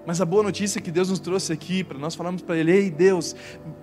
Mas 0.08 0.22
a 0.22 0.26
boa 0.26 0.42
notícia 0.42 0.80
que 0.80 0.90
Deus 0.90 1.10
nos 1.10 1.20
trouxe 1.20 1.52
aqui, 1.52 1.84
para 1.84 1.98
nós 1.98 2.16
falarmos 2.16 2.42
para 2.42 2.56
Ele: 2.56 2.72
Ei 2.72 2.90
Deus, 2.90 3.36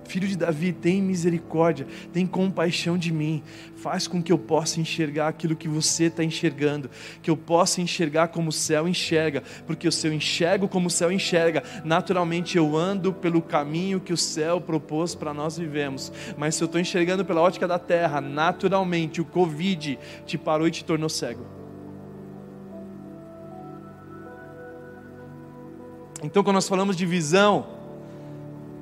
filho 0.07 0.27
de 0.27 0.39
Davi, 0.39 0.73
tem 0.73 1.03
misericórdia, 1.03 1.87
tem 2.15 2.27
compaixão 2.27 2.97
de 2.97 3.13
mim, 3.13 3.43
faz 3.77 4.09
com 4.09 4.23
que 4.23 4.33
eu 4.33 4.39
possa 4.39 4.81
enxergar 4.81 5.29
aquilo 5.29 5.55
que 5.55 5.69
você 5.69 6.05
está 6.05 6.25
enxergando, 6.25 6.91
que 7.21 7.31
eu 7.31 7.37
possa 7.37 7.83
enxergar 7.83 8.29
como 8.29 8.49
o 8.49 8.53
céu 8.53 8.89
enxerga, 8.89 9.43
porque 9.67 9.91
se 9.91 10.07
eu 10.07 10.15
enxergo 10.15 10.67
como 10.67 10.87
o 10.87 10.91
céu 10.91 11.13
enxerga, 11.13 11.63
naturalmente 11.85 12.57
eu 12.57 12.75
ando 12.75 13.13
pelo 13.13 13.43
caminho 13.43 14.01
que 14.01 14.15
o 14.15 14.17
céu 14.17 14.63
propôs 14.63 15.15
para 15.15 15.35
nós 15.35 15.59
vivemos. 15.59 16.11
Mas 16.39 16.55
se 16.55 16.63
eu 16.63 16.67
estou 16.67 16.81
enxergando 16.81 17.23
pela 17.23 17.43
ótica 17.43 17.69
da 17.69 17.79
terra, 17.79 18.23
naturalmente 18.23 19.21
o 19.21 19.27
Covid 19.27 19.99
te 20.25 20.39
parou 20.39 20.67
e 20.67 20.71
te 20.71 20.87
tornou 20.87 21.11
cego. 21.11 21.64
Então, 26.25 26.43
quando 26.43 26.55
nós 26.55 26.67
falamos 26.67 26.97
de 26.97 27.05
visão, 27.05 27.67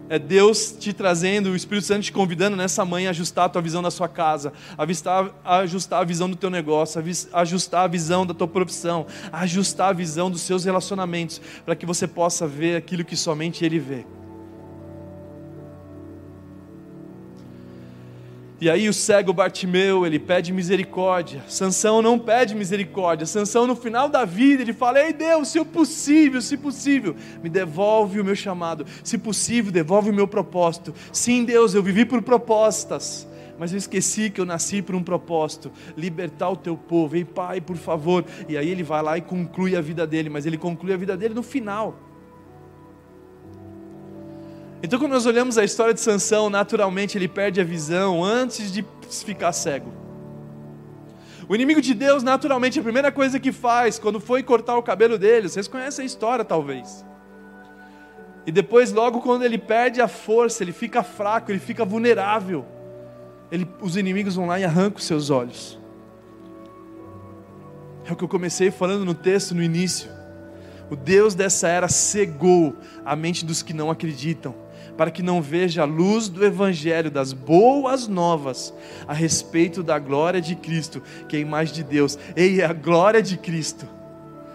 é 0.08 0.16
Deus 0.16 0.76
te 0.78 0.92
trazendo, 0.92 1.50
o 1.50 1.56
Espírito 1.56 1.86
Santo 1.86 2.02
te 2.02 2.12
convidando 2.12 2.56
nessa 2.56 2.84
manhã 2.84 3.08
a 3.08 3.10
ajustar 3.10 3.46
a 3.46 3.48
tua 3.48 3.60
visão 3.60 3.82
da 3.82 3.90
sua 3.90 4.08
casa, 4.08 4.52
a 4.78 4.84
ajustar 5.58 6.00
a 6.00 6.04
visão 6.04 6.30
do 6.30 6.36
teu 6.36 6.50
negócio, 6.50 7.02
ajustar 7.32 7.84
a 7.84 7.88
visão 7.88 8.24
da 8.24 8.32
tua 8.32 8.46
profissão, 8.46 9.06
a 9.32 9.40
ajustar 9.40 9.88
a 9.88 9.92
visão 9.92 10.30
dos 10.30 10.42
seus 10.42 10.64
relacionamentos, 10.64 11.40
para 11.64 11.74
que 11.74 11.84
você 11.84 12.06
possa 12.06 12.46
ver 12.46 12.76
aquilo 12.76 13.04
que 13.04 13.16
somente 13.16 13.64
Ele 13.64 13.80
vê. 13.80 14.06
E 18.62 18.70
aí 18.70 18.88
o 18.88 18.92
cego 18.92 19.32
Bartimeu, 19.32 20.06
ele 20.06 20.20
pede 20.20 20.52
misericórdia. 20.52 21.42
Sansão 21.48 22.00
não 22.00 22.16
pede 22.16 22.54
misericórdia. 22.54 23.26
Sansão 23.26 23.66
no 23.66 23.74
final 23.74 24.08
da 24.08 24.24
vida, 24.24 24.62
ele 24.62 24.72
fala: 24.72 25.02
"Ei 25.02 25.12
Deus, 25.12 25.48
se 25.48 25.64
possível, 25.64 26.40
se 26.40 26.56
possível, 26.56 27.16
me 27.42 27.48
devolve 27.48 28.20
o 28.20 28.24
meu 28.24 28.36
chamado. 28.36 28.86
Se 29.02 29.18
possível, 29.18 29.72
devolve 29.72 30.10
o 30.10 30.14
meu 30.14 30.28
propósito. 30.28 30.94
Sim, 31.12 31.44
Deus, 31.44 31.74
eu 31.74 31.82
vivi 31.82 32.04
por 32.04 32.22
propostas, 32.22 33.26
mas 33.58 33.72
eu 33.72 33.78
esqueci 33.78 34.30
que 34.30 34.40
eu 34.40 34.44
nasci 34.44 34.80
por 34.80 34.94
um 34.94 35.02
propósito, 35.02 35.72
libertar 35.96 36.48
o 36.50 36.56
teu 36.56 36.76
povo. 36.76 37.16
Ei, 37.16 37.24
Pai, 37.24 37.60
por 37.60 37.76
favor". 37.76 38.24
E 38.48 38.56
aí 38.56 38.70
ele 38.70 38.84
vai 38.84 39.02
lá 39.02 39.18
e 39.18 39.22
conclui 39.22 39.74
a 39.74 39.80
vida 39.80 40.06
dele, 40.06 40.30
mas 40.30 40.46
ele 40.46 40.56
conclui 40.56 40.92
a 40.92 40.96
vida 40.96 41.16
dele 41.16 41.34
no 41.34 41.42
final. 41.42 42.11
Então, 44.82 44.98
quando 44.98 45.12
nós 45.12 45.26
olhamos 45.26 45.56
a 45.56 45.64
história 45.64 45.94
de 45.94 46.00
Sansão, 46.00 46.50
naturalmente 46.50 47.16
ele 47.16 47.28
perde 47.28 47.60
a 47.60 47.64
visão 47.64 48.24
antes 48.24 48.72
de 48.72 48.84
ficar 49.24 49.52
cego. 49.52 49.92
O 51.48 51.54
inimigo 51.54 51.80
de 51.80 51.94
Deus, 51.94 52.24
naturalmente, 52.24 52.80
a 52.80 52.82
primeira 52.82 53.12
coisa 53.12 53.38
que 53.38 53.52
faz 53.52 53.96
quando 53.98 54.18
foi 54.18 54.42
cortar 54.42 54.76
o 54.76 54.82
cabelo 54.82 55.16
dele, 55.16 55.48
vocês 55.48 55.68
conhecem 55.68 56.02
a 56.02 56.06
história 56.06 56.44
talvez. 56.44 57.04
E 58.44 58.50
depois, 58.50 58.90
logo 58.90 59.20
quando 59.20 59.44
ele 59.44 59.56
perde 59.56 60.00
a 60.00 60.08
força, 60.08 60.64
ele 60.64 60.72
fica 60.72 61.04
fraco, 61.04 61.52
ele 61.52 61.60
fica 61.60 61.84
vulnerável. 61.84 62.64
Ele, 63.52 63.68
os 63.80 63.96
inimigos 63.96 64.34
vão 64.34 64.46
lá 64.46 64.58
e 64.58 64.64
arrancam 64.64 64.98
os 64.98 65.04
seus 65.04 65.30
olhos. 65.30 65.78
É 68.04 68.12
o 68.12 68.16
que 68.16 68.24
eu 68.24 68.28
comecei 68.28 68.72
falando 68.72 69.04
no 69.04 69.14
texto 69.14 69.54
no 69.54 69.62
início. 69.62 70.10
O 70.90 70.96
Deus 70.96 71.36
dessa 71.36 71.68
era 71.68 71.86
cegou 71.86 72.74
a 73.04 73.14
mente 73.14 73.44
dos 73.44 73.62
que 73.62 73.72
não 73.72 73.88
acreditam 73.88 74.61
para 74.96 75.10
que 75.10 75.22
não 75.22 75.40
veja 75.40 75.82
a 75.82 75.86
luz 75.86 76.28
do 76.28 76.44
Evangelho, 76.44 77.10
das 77.10 77.32
boas 77.32 78.06
novas 78.08 78.72
a 79.06 79.12
respeito 79.12 79.82
da 79.82 79.98
glória 79.98 80.40
de 80.40 80.54
Cristo, 80.54 81.02
que 81.28 81.36
é 81.36 81.38
a 81.38 81.42
imagem 81.42 81.74
de 81.74 81.84
Deus. 81.84 82.18
Ei, 82.36 82.62
a 82.62 82.72
glória 82.72 83.22
de 83.22 83.36
Cristo. 83.36 83.86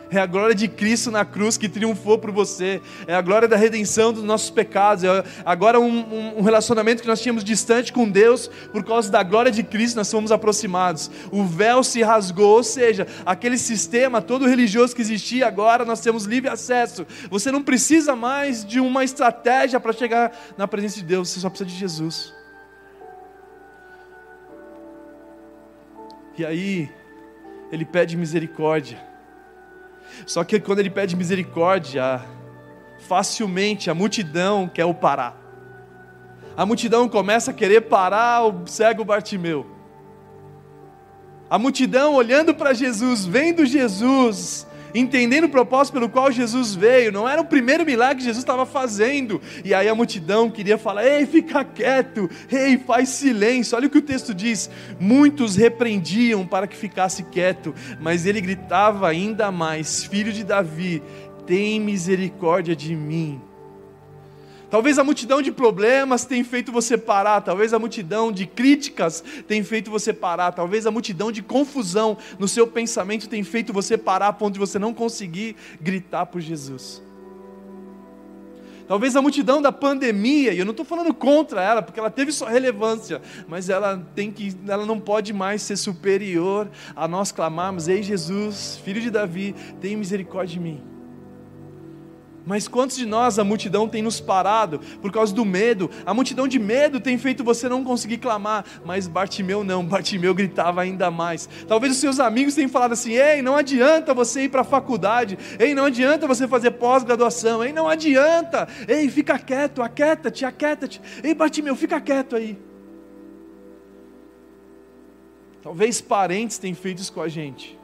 É 0.10 0.20
a 0.20 0.26
glória 0.26 0.56
de 0.56 0.68
Cristo 0.68 1.12
na 1.12 1.26
cruz 1.26 1.58
que 1.58 1.68
triunfou 1.68 2.18
por 2.18 2.32
você. 2.32 2.82
É 3.06 3.14
a 3.14 3.22
glória 3.22 3.48
da 3.48 3.58
redenção 3.58 4.14
dos 4.14 4.24
nossos 4.24 4.50
pecados. 4.50 5.04
É 5.04 5.24
agora 5.46 5.80
um, 5.80 6.38
um, 6.38 6.42
relacionamento 6.42 7.02
que 7.02 7.08
nós 7.08 7.22
tínhamos 7.22 7.44
distante 7.44 7.92
com 7.92 8.10
Deus, 8.10 8.50
por 8.72 8.84
causa 8.86 9.12
da 9.12 9.22
glória 9.22 9.52
de 9.52 9.64
Cristo, 9.64 9.98
nós 9.98 10.10
fomos 10.10 10.32
aproximados. 10.32 11.12
O 11.32 11.44
véu 11.44 11.84
se 11.84 12.02
rasgou, 12.02 12.58
ou 12.58 12.64
seja, 12.64 13.06
aquele 13.26 13.58
sistema 13.58 14.22
todo 14.22 14.48
religioso 14.48 14.96
que 14.96 15.02
existia, 15.02 15.48
agora 15.48 15.84
nós 15.84 16.00
temos 16.00 16.26
livre 16.26 16.50
acesso. 16.50 17.06
Você 17.30 17.52
não 17.52 17.62
precisa 17.62 18.16
mais 18.16 18.66
de 18.66 18.80
uma 18.80 19.04
estratégia 19.04 19.80
para 19.80 19.92
chegar 19.92 20.32
na 20.58 20.68
presença 20.68 20.96
de 20.96 21.04
Deus, 21.04 21.30
você 21.30 21.40
só 21.40 21.50
precisa 21.50 21.70
de 21.70 21.76
Jesus. 21.76 22.34
E 26.38 26.46
aí, 26.46 26.90
ele 27.72 27.84
pede 27.84 28.16
misericórdia. 28.16 29.17
Só 30.26 30.44
que 30.44 30.60
quando 30.60 30.80
ele 30.80 30.90
pede 30.90 31.16
misericórdia, 31.16 32.22
facilmente 33.08 33.90
a 33.90 33.94
multidão 33.94 34.68
quer 34.68 34.86
o 34.86 34.94
parar. 34.94 35.36
A 36.56 36.66
multidão 36.66 37.08
começa 37.08 37.52
a 37.52 37.54
querer 37.54 37.82
parar 37.82 38.46
o 38.46 38.68
cego 38.68 39.06
Bartimeu. 39.06 39.66
A 41.50 41.58
multidão 41.58 42.14
olhando 42.14 42.54
para 42.54 42.74
Jesus, 42.74 43.26
vendo 43.26 43.66
Jesus, 43.66 44.67
entendendo 44.94 45.46
o 45.46 45.50
propósito 45.50 45.94
pelo 45.94 46.10
qual 46.10 46.32
Jesus 46.32 46.76
veio, 46.76 47.12
não 47.12 47.28
era 47.28 47.42
o 47.42 47.46
primeiro 47.46 47.86
milagre 47.86 48.18
que 48.18 48.24
Jesus 48.24 48.44
estava 48.44 48.66
fazendo, 48.66 49.42
e 49.64 49.74
aí 49.74 49.88
a 49.88 49.96
multidão 49.96 50.50
queria 50.50 50.78
falar: 50.78 51.06
ei, 51.06 51.26
fica 51.26 51.64
quieto, 51.64 52.30
ei, 52.52 52.78
faz 52.78 53.10
silêncio. 53.10 53.78
Olha 53.78 53.88
o 53.88 53.90
que 53.90 53.98
o 53.98 54.02
texto 54.02 54.34
diz: 54.34 54.70
muitos 55.00 55.56
repreendiam 55.56 56.46
para 56.46 56.68
que 56.68 56.76
ficasse 56.76 57.24
quieto, 57.24 57.74
mas 58.00 58.26
ele 58.26 58.42
gritava 58.42 59.08
ainda 59.08 59.52
mais: 59.52 60.04
Filho 60.04 60.32
de 60.32 60.44
Davi, 60.44 61.02
tem 61.46 61.80
misericórdia 61.80 62.76
de 62.76 62.96
mim. 62.96 63.42
Talvez 64.70 65.00
a 65.00 65.04
multidão 65.04 65.42
de 65.42 65.52
problemas 65.52 66.26
tenha 66.26 66.44
feito 66.44 66.72
você 66.72 66.98
parar, 66.98 67.40
talvez 67.42 67.74
a 67.74 67.80
multidão 67.80 68.32
de 68.32 68.46
críticas 68.46 69.24
tenha 69.48 69.64
feito 69.64 69.90
você 69.90 70.12
parar, 70.12 70.52
talvez 70.52 70.86
a 70.86 70.92
multidão 70.92 71.32
de 71.32 71.42
confusão 71.42 72.18
no 72.38 72.48
seu 72.48 72.68
pensamento 72.68 73.30
tenha 73.30 73.46
feito 73.46 73.72
você 73.72 73.98
parar 73.98 74.28
a 74.28 74.34
ponto 74.34 74.54
de 74.54 74.60
você 74.60 74.78
não 74.78 74.94
conseguir 74.94 75.56
gritar 75.80 76.26
por 76.26 76.42
Jesus. 76.42 77.02
Talvez 78.88 79.16
a 79.18 79.22
multidão 79.22 79.62
da 79.62 79.72
pandemia, 79.72 80.54
e 80.54 80.60
eu 80.60 80.66
não 80.66 80.72
estou 80.72 80.86
falando 80.86 81.14
contra 81.14 81.62
ela, 81.62 81.82
porque 81.82 82.00
ela 82.00 82.10
teve 82.10 82.32
sua 82.32 82.50
relevância, 82.50 83.22
mas 83.48 83.70
ela 83.70 84.02
tem 84.16 84.32
que, 84.32 84.56
ela 84.68 84.86
não 84.86 85.00
pode 85.00 85.34
mais 85.34 85.62
ser 85.62 85.76
superior 85.76 86.70
a 86.96 87.06
nós 87.06 87.32
clamarmos: 87.32 87.90
Ei 87.90 88.02
Jesus, 88.02 88.80
filho 88.84 89.02
de 89.02 89.10
Davi, 89.10 89.54
tem 89.82 89.98
misericórdia 89.98 90.54
de 90.54 90.60
mim. 90.62 90.97
Mas 92.48 92.66
quantos 92.66 92.96
de 92.96 93.06
nós 93.06 93.38
a 93.38 93.44
multidão 93.44 93.90
tem 93.90 94.02
nos 94.02 94.22
parado 94.22 94.80
por 95.02 95.12
causa 95.12 95.36
do 95.36 95.44
medo? 95.44 95.92
A 96.06 96.14
multidão 96.14 96.48
de 96.48 96.58
medo 96.58 96.98
tem 96.98 97.18
feito 97.18 97.44
você 97.44 97.68
não 97.68 97.84
conseguir 97.84 98.20
clamar, 98.20 98.64
mas 98.86 99.06
Bartimeu 99.06 99.66
não, 99.66 99.84
Bartimeu 99.84 100.34
gritava 100.34 100.82
ainda 100.82 101.12
mais. 101.12 101.50
Talvez 101.68 101.92
os 101.92 102.00
seus 102.00 102.22
amigos 102.22 102.56
tenham 102.56 102.70
falado 102.70 102.94
assim: 102.94 103.12
"Ei, 103.12 103.42
não 103.42 103.58
adianta 103.58 104.14
você 104.14 104.44
ir 104.44 104.50
para 104.50 104.62
a 104.62 104.64
faculdade. 104.64 105.38
Ei, 105.60 105.76
não 105.76 105.84
adianta 105.84 106.26
você 106.26 106.48
fazer 106.48 106.72
pós-graduação. 106.72 107.62
Ei, 107.62 107.74
não 107.74 107.90
adianta. 107.90 108.66
Ei, 108.88 109.10
fica 109.10 109.38
quieto, 109.38 109.82
aquieta-te, 109.82 110.46
aquieta-te. 110.46 111.02
Ei, 111.22 111.36
Bartimeu, 111.36 111.76
fica 111.76 112.00
quieto 112.00 112.38
aí." 112.38 112.58
Talvez 115.62 116.00
parentes 116.00 116.58
tenham 116.58 116.78
feito 116.78 117.00
isso 117.00 117.12
com 117.12 117.20
a 117.20 117.28
gente. 117.28 117.77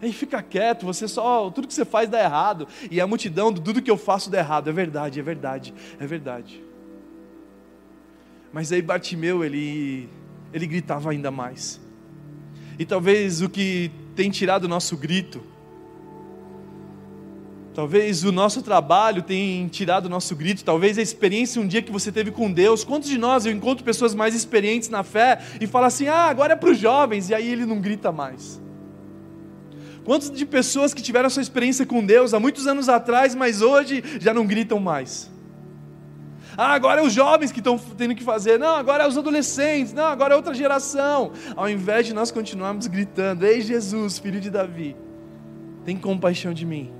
Ei, 0.00 0.12
fica 0.12 0.42
quieto, 0.42 0.86
você 0.86 1.08
só. 1.08 1.50
Tudo 1.50 1.66
que 1.66 1.74
você 1.74 1.84
faz 1.84 2.08
dá 2.08 2.22
errado. 2.22 2.68
E 2.90 3.00
a 3.00 3.06
multidão, 3.06 3.52
tudo 3.52 3.82
que 3.82 3.90
eu 3.90 3.96
faço 3.96 4.30
dá 4.30 4.38
errado. 4.38 4.70
É 4.70 4.72
verdade, 4.72 5.18
é 5.18 5.22
verdade, 5.22 5.74
é 5.98 6.06
verdade. 6.06 6.62
Mas 8.52 8.72
aí 8.72 8.80
Bartimeu, 8.80 9.44
ele, 9.44 10.08
ele 10.52 10.66
gritava 10.66 11.10
ainda 11.10 11.30
mais. 11.30 11.80
E 12.78 12.84
talvez 12.84 13.42
o 13.42 13.48
que 13.48 13.90
tem 14.14 14.30
tirado 14.30 14.64
o 14.64 14.68
nosso 14.68 14.96
grito, 14.96 15.42
talvez 17.74 18.22
o 18.22 18.30
nosso 18.30 18.62
trabalho 18.62 19.22
tenha 19.22 19.68
tirado 19.68 20.06
o 20.06 20.08
nosso 20.08 20.34
grito, 20.34 20.64
talvez 20.64 20.96
a 20.96 21.02
experiência 21.02 21.60
um 21.60 21.66
dia 21.66 21.82
que 21.82 21.90
você 21.90 22.12
teve 22.12 22.30
com 22.30 22.50
Deus. 22.50 22.84
Quantos 22.84 23.08
de 23.08 23.18
nós 23.18 23.46
eu 23.46 23.52
encontro 23.52 23.84
pessoas 23.84 24.14
mais 24.14 24.34
experientes 24.34 24.88
na 24.88 25.02
fé 25.02 25.40
e 25.60 25.66
fala 25.66 25.88
assim: 25.88 26.06
ah, 26.06 26.26
agora 26.26 26.52
é 26.52 26.56
para 26.56 26.70
os 26.70 26.78
jovens, 26.78 27.30
e 27.30 27.34
aí 27.34 27.50
ele 27.50 27.66
não 27.66 27.80
grita 27.80 28.12
mais. 28.12 28.60
Quantas 30.08 30.30
de 30.30 30.46
pessoas 30.46 30.94
que 30.94 31.02
tiveram 31.02 31.28
sua 31.28 31.42
experiência 31.42 31.84
com 31.84 32.02
Deus 32.02 32.32
há 32.32 32.40
muitos 32.40 32.66
anos 32.66 32.88
atrás, 32.88 33.34
mas 33.34 33.60
hoje 33.60 34.02
já 34.18 34.32
não 34.32 34.46
gritam 34.46 34.80
mais? 34.80 35.30
Ah, 36.56 36.72
agora 36.72 37.02
é 37.02 37.04
os 37.04 37.12
jovens 37.12 37.52
que 37.52 37.58
estão 37.58 37.76
tendo 37.76 38.14
que 38.14 38.24
fazer. 38.24 38.58
Não, 38.58 38.74
agora 38.74 39.04
é 39.04 39.06
os 39.06 39.18
adolescentes. 39.18 39.92
Não, 39.92 40.06
agora 40.06 40.32
é 40.32 40.36
outra 40.38 40.54
geração. 40.54 41.32
Ao 41.54 41.68
invés 41.68 42.06
de 42.06 42.14
nós 42.14 42.30
continuarmos 42.30 42.86
gritando: 42.86 43.44
Ei 43.44 43.60
Jesus, 43.60 44.18
filho 44.18 44.40
de 44.40 44.48
Davi, 44.48 44.96
tem 45.84 45.94
compaixão 45.94 46.54
de 46.54 46.64
mim. 46.64 46.90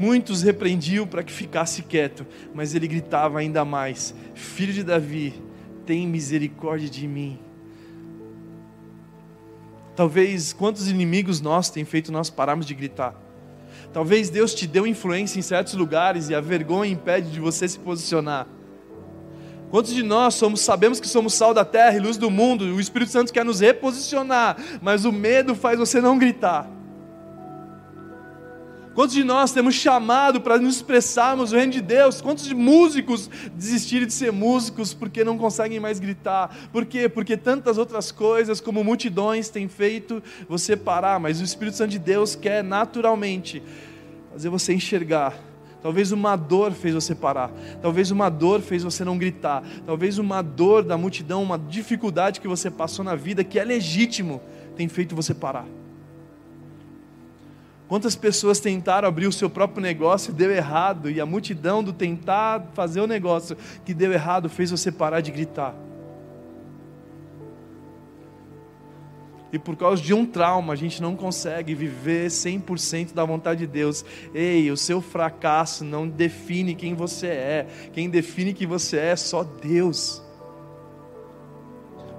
Muitos 0.00 0.42
repreendiam 0.42 1.06
para 1.06 1.22
que 1.22 1.32
ficasse 1.32 1.80
quieto, 1.80 2.26
mas 2.52 2.74
ele 2.74 2.88
gritava 2.88 3.38
ainda 3.38 3.64
mais: 3.64 4.12
Filho 4.34 4.72
de 4.72 4.82
Davi, 4.82 5.40
tem 5.86 6.08
misericórdia 6.08 6.90
de 6.90 7.06
mim. 7.06 7.38
Talvez 9.94 10.52
quantos 10.52 10.88
inimigos 10.88 11.40
nós 11.40 11.68
têm 11.70 11.84
feito 11.84 12.12
nós 12.12 12.30
pararmos 12.30 12.66
de 12.66 12.74
gritar. 12.74 13.14
Talvez 13.92 14.30
Deus 14.30 14.54
te 14.54 14.66
deu 14.66 14.86
influência 14.86 15.38
em 15.38 15.42
certos 15.42 15.74
lugares 15.74 16.28
e 16.28 16.34
a 16.34 16.40
vergonha 16.40 16.90
impede 16.90 17.30
de 17.30 17.40
você 17.40 17.68
se 17.68 17.78
posicionar. 17.78 18.46
Quantos 19.70 19.94
de 19.94 20.02
nós 20.02 20.34
somos, 20.34 20.60
sabemos 20.60 21.00
que 21.00 21.08
somos 21.08 21.34
sal 21.34 21.54
da 21.54 21.64
terra 21.64 21.96
e 21.96 22.00
luz 22.00 22.16
do 22.16 22.30
mundo, 22.30 22.64
o 22.64 22.80
Espírito 22.80 23.10
Santo 23.10 23.32
quer 23.32 23.44
nos 23.44 23.60
reposicionar, 23.60 24.56
mas 24.82 25.04
o 25.04 25.12
medo 25.12 25.54
faz 25.54 25.78
você 25.78 26.00
não 26.00 26.18
gritar. 26.18 26.68
Quantos 28.94 29.14
de 29.14 29.24
nós 29.24 29.52
temos 29.52 29.74
chamado 29.74 30.40
para 30.40 30.58
nos 30.58 30.76
expressarmos 30.76 31.50
o 31.50 31.56
reino 31.56 31.72
de 31.72 31.80
Deus? 31.80 32.20
Quantos 32.20 32.44
de 32.44 32.54
músicos 32.54 33.30
desistiram 33.54 34.06
de 34.06 34.12
ser 34.12 34.30
músicos 34.30 34.92
porque 34.92 35.24
não 35.24 35.38
conseguem 35.38 35.80
mais 35.80 35.98
gritar? 35.98 36.54
Por 36.70 36.84
quê? 36.84 37.08
Porque 37.08 37.36
tantas 37.36 37.78
outras 37.78 38.12
coisas, 38.12 38.60
como 38.60 38.84
multidões, 38.84 39.48
têm 39.48 39.66
feito 39.66 40.22
você 40.46 40.76
parar, 40.76 41.18
mas 41.18 41.40
o 41.40 41.44
Espírito 41.44 41.78
Santo 41.78 41.90
de 41.90 41.98
Deus 41.98 42.34
quer 42.34 42.62
naturalmente 42.62 43.62
fazer 44.30 44.50
você 44.50 44.74
enxergar. 44.74 45.34
Talvez 45.82 46.12
uma 46.12 46.36
dor 46.36 46.72
fez 46.72 46.94
você 46.94 47.14
parar, 47.14 47.50
talvez 47.80 48.12
uma 48.12 48.28
dor 48.28 48.60
fez 48.60 48.84
você 48.84 49.04
não 49.04 49.18
gritar, 49.18 49.64
talvez 49.84 50.16
uma 50.16 50.40
dor 50.40 50.84
da 50.84 50.96
multidão, 50.96 51.42
uma 51.42 51.58
dificuldade 51.58 52.40
que 52.40 52.46
você 52.46 52.70
passou 52.70 53.04
na 53.04 53.16
vida 53.16 53.42
que 53.42 53.58
é 53.58 53.64
legítimo, 53.64 54.40
tem 54.76 54.86
feito 54.86 55.16
você 55.16 55.34
parar. 55.34 55.66
Quantas 57.92 58.16
pessoas 58.16 58.58
tentaram 58.58 59.06
abrir 59.06 59.26
o 59.26 59.32
seu 59.32 59.50
próprio 59.50 59.82
negócio 59.82 60.30
e 60.30 60.34
deu 60.34 60.50
errado, 60.50 61.10
e 61.10 61.20
a 61.20 61.26
multidão 61.26 61.84
do 61.84 61.92
tentar 61.92 62.70
fazer 62.72 63.02
o 63.02 63.06
negócio 63.06 63.54
que 63.84 63.92
deu 63.92 64.10
errado 64.10 64.48
fez 64.48 64.70
você 64.70 64.90
parar 64.90 65.20
de 65.20 65.30
gritar. 65.30 65.74
E 69.52 69.58
por 69.58 69.76
causa 69.76 70.02
de 70.02 70.14
um 70.14 70.24
trauma, 70.24 70.72
a 70.72 70.76
gente 70.76 71.02
não 71.02 71.14
consegue 71.14 71.74
viver 71.74 72.28
100% 72.28 73.12
da 73.12 73.26
vontade 73.26 73.60
de 73.60 73.66
Deus. 73.66 74.02
Ei, 74.32 74.70
o 74.70 74.76
seu 74.78 75.02
fracasso 75.02 75.84
não 75.84 76.08
define 76.08 76.74
quem 76.74 76.94
você 76.94 77.26
é. 77.26 77.66
Quem 77.92 78.08
define 78.08 78.54
quem 78.54 78.66
você 78.66 78.96
é 78.96 79.08
é 79.08 79.16
só 79.16 79.44
Deus. 79.44 80.21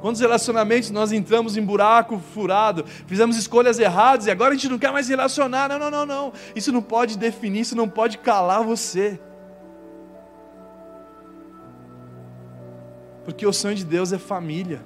Quantos 0.03 0.19
relacionamentos 0.19 0.91
nós 0.91 1.13
entramos 1.13 1.55
em 1.55 1.63
buraco 1.63 2.21
furado, 2.33 2.83
fizemos 3.07 3.37
escolhas 3.37 3.79
erradas 3.79 4.27
e 4.27 4.31
agora 4.31 4.51
a 4.51 4.53
gente 4.53 4.67
não 4.67 4.77
quer 4.77 4.91
mais 4.91 5.07
relacionar? 5.07 5.69
Não, 5.69 5.79
não, 5.79 5.89
não, 5.89 6.05
não. 6.05 6.33
Isso 6.53 6.73
não 6.73 6.81
pode 6.81 7.17
definir, 7.17 7.61
isso 7.61 7.73
não 7.73 7.87
pode 7.87 8.17
calar 8.17 8.65
você. 8.65 9.17
Porque 13.23 13.47
o 13.47 13.53
sonho 13.53 13.75
de 13.75 13.85
Deus 13.85 14.11
é 14.11 14.17
família. 14.17 14.83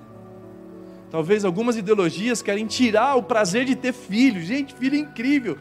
Talvez 1.10 1.44
algumas 1.44 1.78
ideologias 1.78 2.44
querem 2.44 2.68
tirar 2.68 3.16
o 3.16 3.24
prazer 3.24 3.66
de 3.66 3.76
ter 3.76 3.94
filho. 3.94 4.40
Gente, 4.44 4.76
filho 4.76 4.98
é 4.98 5.00
incrível. 5.00 5.58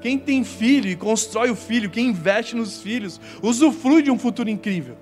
Quem 0.00 0.20
tem 0.20 0.44
filho 0.44 0.88
e 0.88 0.94
constrói 0.94 1.50
o 1.50 1.56
filho, 1.56 1.90
quem 1.90 2.10
investe 2.10 2.54
nos 2.54 2.80
filhos, 2.80 3.20
usufrui 3.42 4.02
de 4.02 4.10
um 4.12 4.16
futuro 4.20 4.48
incrível. 4.48 4.96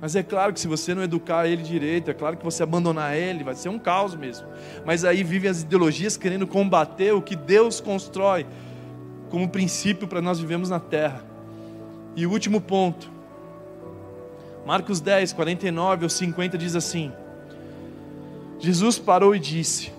Mas 0.00 0.16
é 0.16 0.22
claro 0.22 0.52
que 0.52 0.60
se 0.60 0.66
você 0.66 0.94
não 0.94 1.02
educar 1.02 1.46
ele 1.46 1.62
direito, 1.62 2.10
é 2.10 2.14
claro 2.14 2.36
que 2.36 2.44
você 2.44 2.62
abandonar 2.62 3.16
ele, 3.16 3.44
vai 3.44 3.54
ser 3.54 3.68
um 3.68 3.78
caos 3.78 4.14
mesmo. 4.14 4.46
Mas 4.84 5.04
aí 5.04 5.22
vivem 5.22 5.50
as 5.50 5.60
ideologias 5.60 6.16
querendo 6.16 6.46
combater 6.46 7.12
o 7.12 7.20
que 7.20 7.36
Deus 7.36 7.80
constrói 7.80 8.46
como 9.28 9.48
princípio 9.48 10.08
para 10.08 10.22
nós 10.22 10.40
vivemos 10.40 10.70
na 10.70 10.80
terra. 10.80 11.22
E 12.16 12.26
o 12.26 12.30
último 12.30 12.62
ponto, 12.62 13.10
Marcos 14.66 15.00
10, 15.00 15.34
49 15.34 16.04
ou 16.04 16.10
50 16.10 16.56
diz 16.56 16.74
assim: 16.74 17.12
Jesus 18.58 18.98
parou 18.98 19.34
e 19.34 19.38
disse: 19.38 19.92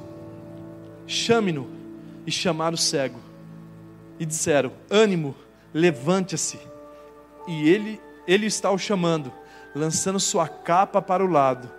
Chame-no. 1.06 1.80
E 2.26 2.32
chamaram 2.32 2.76
o 2.76 2.78
cego. 2.78 3.20
E 4.20 4.26
disseram: 4.26 4.72
Ânimo, 4.90 5.36
levante-se. 5.74 6.60
E 7.48 7.68
ele, 7.68 8.00
ele 8.28 8.46
está 8.46 8.70
o 8.70 8.78
chamando 8.78 9.32
lançando 9.76 10.20
sua 10.20 10.48
capa 10.48 11.02
para 11.02 11.24
o 11.24 11.30
lado, 11.30 11.70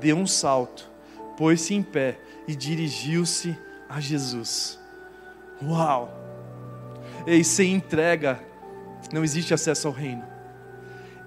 deu 0.00 0.16
um 0.16 0.26
salto, 0.26 0.88
pôs-se 1.36 1.74
em 1.74 1.82
pé 1.82 2.18
e 2.46 2.54
dirigiu-se 2.54 3.56
a 3.88 4.00
Jesus. 4.00 4.78
Uau! 5.62 6.16
Ei, 7.26 7.44
sem 7.44 7.74
entrega, 7.74 8.40
não 9.12 9.22
existe 9.22 9.52
acesso 9.52 9.88
ao 9.88 9.94
reino 9.94 10.30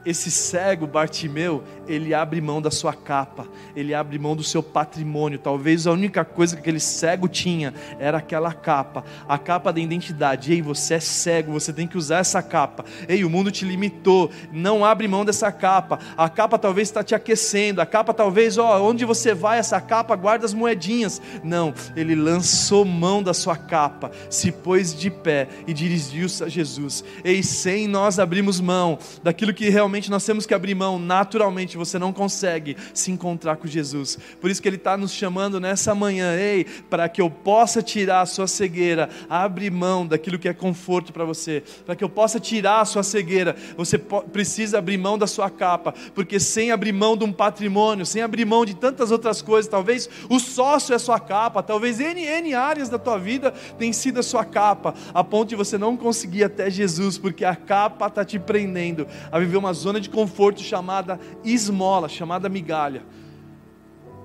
esse 0.06 0.30
cego 0.30 0.86
Bartimeu, 0.86 1.64
ele 1.88 2.14
abre 2.14 2.40
mão 2.40 2.62
da 2.62 2.72
sua 2.72 2.94
capa, 2.94 3.48
ele 3.76 3.94
abre 3.94 4.18
mão 4.18 4.36
do 4.36 4.44
seu 4.44 4.64
patrimônio. 4.64 5.40
Talvez 5.40 5.86
a 5.88 5.92
única 5.92 6.24
coisa 6.24 6.56
que 6.56 6.62
aquele 6.62 6.80
cego 6.80 7.28
tinha 7.28 7.74
era 8.00 8.18
aquela 8.18 8.54
capa, 8.54 9.04
a 9.28 9.38
capa 9.38 9.72
da 9.72 9.80
identidade. 9.80 10.54
Ei, 10.54 10.62
você 10.62 10.96
é 10.96 11.00
cego, 11.00 11.52
você 11.52 11.74
tem 11.74 11.88
que 11.88 11.98
usar 11.98 12.20
essa 12.20 12.42
capa. 12.42 12.86
Ei, 13.08 13.24
o 13.24 13.30
mundo 13.30 13.52
te 13.52 13.66
limitou, 13.66 14.32
não 14.52 14.86
abre 14.86 15.08
mão 15.08 15.26
dessa 15.26 15.52
capa. 15.52 16.00
A 16.18 16.30
capa 16.30 16.58
talvez 16.58 16.88
está 16.88 17.04
te 17.04 17.14
aquecendo, 17.14 17.82
a 17.82 17.86
capa 17.86 18.14
talvez, 18.14 18.58
ó, 18.58 18.82
onde 18.82 19.06
você 19.06 19.34
vai, 19.34 19.60
essa 19.60 19.80
capa 19.82 20.16
guarda 20.16 20.46
as 20.46 20.54
moedinhas. 20.54 21.22
Não, 21.44 21.74
ele 21.96 22.16
lançou 22.16 22.86
mão 22.86 23.22
da 23.22 23.34
sua 23.34 23.56
capa, 23.56 24.12
se 24.30 24.52
pôs 24.52 24.94
de 24.98 25.10
pé 25.10 25.48
e 25.68 25.74
dirigiu-se 25.74 26.44
a 26.44 26.50
Jesus. 26.50 27.04
Ei, 27.24 27.44
sem 27.44 27.88
nós 27.88 28.20
abrirmos 28.20 28.60
mão 28.60 28.98
daquilo 29.22 29.54
que 29.54 29.70
realmente 29.70 30.10
nós 30.10 30.26
temos 30.26 30.46
que 30.46 30.54
abrir 30.54 30.76
mão, 30.76 30.98
naturalmente 31.00 31.73
você 31.78 32.00
não 32.00 32.14
consegue 32.14 32.76
se 32.94 33.12
encontrar 33.12 33.58
com 33.58 33.68
Jesus. 33.68 34.18
Por 34.40 34.50
isso 34.50 34.62
que 34.62 34.68
Ele 34.68 34.78
está 34.78 34.98
nos 34.98 35.12
chamando 35.12 35.60
nessa 35.60 35.94
manhã, 35.96 36.36
ei, 36.36 36.66
para 36.90 37.08
que 37.10 37.22
eu 37.22 37.30
possa 37.30 37.82
tirar 37.82 38.22
a 38.22 38.26
sua 38.26 38.48
cegueira, 38.48 39.10
abre 39.30 39.70
mão 39.70 40.06
daquilo 40.06 40.40
que 40.40 40.48
é 40.48 40.54
conforto 40.54 41.12
para 41.12 41.26
você, 41.26 41.64
para 41.86 41.96
que 41.96 42.04
eu 42.04 42.10
possa 42.10 42.40
tirar 42.40 42.82
a 42.82 42.86
sua 42.86 43.04
cegueira, 43.04 43.56
você 43.76 43.98
precisa 43.98 44.78
abrir 44.78 44.98
mão 44.98 45.18
da 45.18 45.28
sua 45.28 45.50
capa, 45.50 45.94
porque 46.14 46.40
sem 46.40 46.72
abrir 46.72 46.92
mão 46.92 47.18
de 47.18 47.24
um 47.24 47.32
patrimônio, 47.32 48.06
sem 48.06 48.22
abrir 48.22 48.46
mão 48.46 48.66
de 48.66 48.76
tantas 48.76 49.12
outras 49.12 49.42
coisas, 49.42 49.70
talvez 49.70 50.10
o 50.30 50.40
sócio 50.40 50.94
é 50.94 51.00
sua 51.00 51.20
capa, 51.20 51.64
talvez 51.64 52.00
N, 52.00 52.22
N 52.22 52.54
áreas 52.54 52.90
da 52.90 52.98
tua 52.98 53.18
vida 53.18 53.52
tem 53.78 53.92
sido 53.94 54.20
a 54.20 54.24
sua 54.24 54.46
capa, 54.46 54.94
a 55.14 55.24
ponto 55.24 55.50
de 55.50 55.56
você 55.56 55.78
não 55.78 55.98
conseguir 55.98 56.44
até 56.44 56.70
Jesus, 56.70 57.18
porque 57.18 57.46
a 57.46 57.56
capa 57.56 58.08
está 58.08 58.26
te 58.26 58.40
prendendo 58.40 59.08
a 59.32 59.40
viver 59.40 59.58
uma 59.58 59.74
zona 59.74 60.00
de 60.00 60.10
conforto 60.10 60.62
chamada 60.62 61.20
esmola, 61.64 62.08
chamada 62.08 62.48
migalha. 62.50 63.04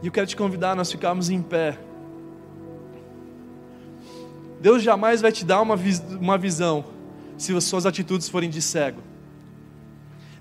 E 0.03 0.07
eu 0.07 0.13
quero 0.13 0.27
te 0.27 0.37
convidar 0.37 0.73
a 0.73 0.75
nós 0.75 0.91
ficarmos 0.91 1.31
em 1.31 1.43
pé. 1.43 1.79
Deus 4.61 4.83
jamais 4.83 5.21
vai 5.21 5.33
te 5.33 5.45
dar 5.45 5.61
uma, 5.61 5.77
uma 6.21 6.39
visão 6.39 6.85
se 7.37 7.55
as 7.57 7.65
suas 7.65 7.87
atitudes 7.87 8.29
forem 8.29 8.51
de 8.51 8.61
cego. 8.61 9.01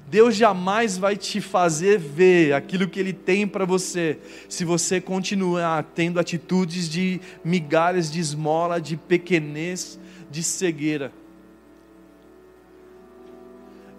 Deus 0.10 0.36
jamais 0.36 0.98
vai 0.98 1.18
te 1.18 1.42
fazer 1.42 2.00
ver 2.00 2.54
aquilo 2.54 2.88
que 2.88 3.00
Ele 3.00 3.12
tem 3.12 3.46
para 3.46 3.66
você, 3.66 4.18
se 4.48 4.64
você 4.64 5.02
continuar 5.02 5.84
tendo 5.84 6.18
atitudes 6.18 6.90
de 6.90 7.20
migalhas, 7.44 8.10
de 8.10 8.20
esmola, 8.20 8.80
de 8.80 8.96
pequenez, 8.96 10.00
de 10.32 10.42
cegueira. 10.42 11.12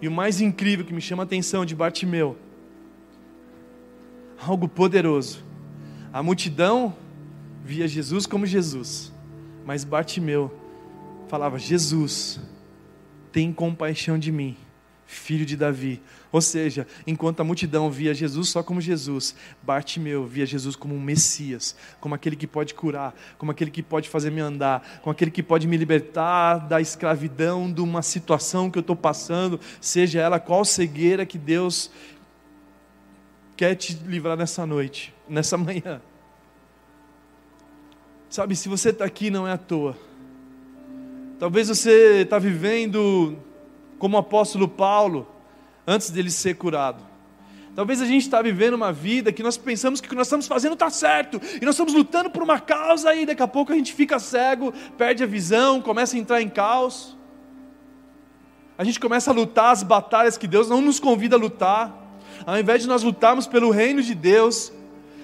E 0.01 0.07
o 0.07 0.11
mais 0.11 0.41
incrível 0.41 0.83
que 0.83 0.93
me 0.93 1.01
chama 1.01 1.23
a 1.23 1.25
atenção 1.25 1.63
de 1.63 1.75
Bartimeu, 1.75 2.35
algo 4.41 4.67
poderoso. 4.67 5.43
A 6.11 6.23
multidão 6.23 6.95
via 7.63 7.87
Jesus 7.87 8.25
como 8.25 8.45
Jesus, 8.45 9.11
mas 9.65 9.83
Bartimeu 9.83 10.51
falava: 11.27 11.59
Jesus, 11.59 12.39
tem 13.31 13.53
compaixão 13.53 14.17
de 14.17 14.31
mim 14.31 14.57
filho 15.09 15.43
de 15.43 15.57
Davi. 15.57 15.99
Ou 16.31 16.39
seja, 16.39 16.85
enquanto 17.07 17.39
a 17.39 17.43
multidão 17.43 17.89
via 17.89 18.13
Jesus 18.13 18.49
só 18.49 18.61
como 18.61 18.79
Jesus, 18.79 19.35
Bartimeu 19.63 20.23
via 20.27 20.45
Jesus 20.45 20.75
como 20.75 20.93
um 20.93 21.01
Messias, 21.01 21.75
como 21.99 22.13
aquele 22.13 22.35
que 22.35 22.45
pode 22.45 22.75
curar, 22.75 23.15
como 23.35 23.51
aquele 23.51 23.71
que 23.71 23.81
pode 23.81 24.07
fazer 24.07 24.29
me 24.29 24.39
andar, 24.39 24.99
como 25.01 25.11
aquele 25.11 25.31
que 25.31 25.41
pode 25.41 25.65
me 25.65 25.75
libertar 25.77 26.59
da 26.59 26.79
escravidão, 26.79 27.73
de 27.73 27.81
uma 27.81 28.03
situação 28.03 28.69
que 28.69 28.77
eu 28.77 28.81
estou 28.81 28.95
passando, 28.95 29.59
seja 29.81 30.21
ela 30.21 30.39
qual 30.39 30.63
cegueira 30.63 31.25
que 31.25 31.39
Deus 31.39 31.89
quer 33.59 33.75
te 33.75 33.93
livrar 34.05 34.37
nessa 34.37 34.65
noite, 34.65 35.13
nessa 35.27 35.57
manhã. 35.59 36.01
Sabe, 38.29 38.55
se 38.55 38.69
você 38.69 38.91
está 38.91 39.03
aqui 39.03 39.29
não 39.29 39.45
é 39.45 39.51
à 39.51 39.57
toa. 39.57 39.97
Talvez 41.37 41.67
você 41.67 42.21
está 42.21 42.39
vivendo 42.39 43.37
como 43.97 44.15
o 44.15 44.19
apóstolo 44.21 44.65
Paulo, 44.65 45.27
antes 45.85 46.09
dele 46.09 46.31
ser 46.31 46.53
curado. 46.53 47.03
Talvez 47.75 48.01
a 48.01 48.05
gente 48.05 48.21
está 48.21 48.41
vivendo 48.41 48.75
uma 48.75 48.93
vida 48.93 49.29
que 49.33 49.43
nós 49.43 49.57
pensamos 49.57 49.99
que 49.99 50.07
o 50.07 50.09
que 50.09 50.15
nós 50.15 50.27
estamos 50.27 50.47
fazendo 50.47 50.73
está 50.73 50.89
certo, 50.89 51.41
e 51.61 51.65
nós 51.65 51.75
estamos 51.75 51.93
lutando 51.93 52.29
por 52.29 52.41
uma 52.41 52.61
causa, 52.61 53.13
e 53.13 53.25
daqui 53.25 53.43
a 53.43 53.47
pouco 53.47 53.73
a 53.73 53.75
gente 53.75 53.93
fica 53.93 54.19
cego, 54.19 54.71
perde 54.97 55.21
a 55.21 55.27
visão, 55.27 55.81
começa 55.81 56.15
a 56.15 56.19
entrar 56.19 56.41
em 56.41 56.47
caos. 56.47 57.17
A 58.77 58.85
gente 58.85 59.01
começa 59.01 59.31
a 59.31 59.33
lutar 59.33 59.73
as 59.73 59.83
batalhas 59.83 60.37
que 60.37 60.47
Deus 60.47 60.69
não 60.69 60.79
nos 60.79 60.97
convida 60.97 61.35
a 61.35 61.39
lutar, 61.39 62.08
ao 62.45 62.57
invés 62.57 62.81
de 62.81 62.87
nós 62.87 63.03
lutarmos 63.03 63.47
pelo 63.47 63.71
reino 63.71 64.01
de 64.01 64.15
Deus, 64.15 64.71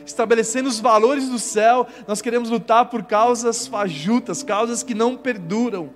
estabelecendo 0.05 0.69
os 0.69 0.79
valores 0.79 1.29
do 1.29 1.39
céu, 1.39 1.87
nós 2.07 2.21
queremos 2.21 2.49
lutar 2.49 2.85
por 2.85 3.03
causas 3.03 3.67
fajutas, 3.67 4.43
causas 4.43 4.83
que 4.83 4.93
não 4.93 5.17
perduram. 5.17 5.89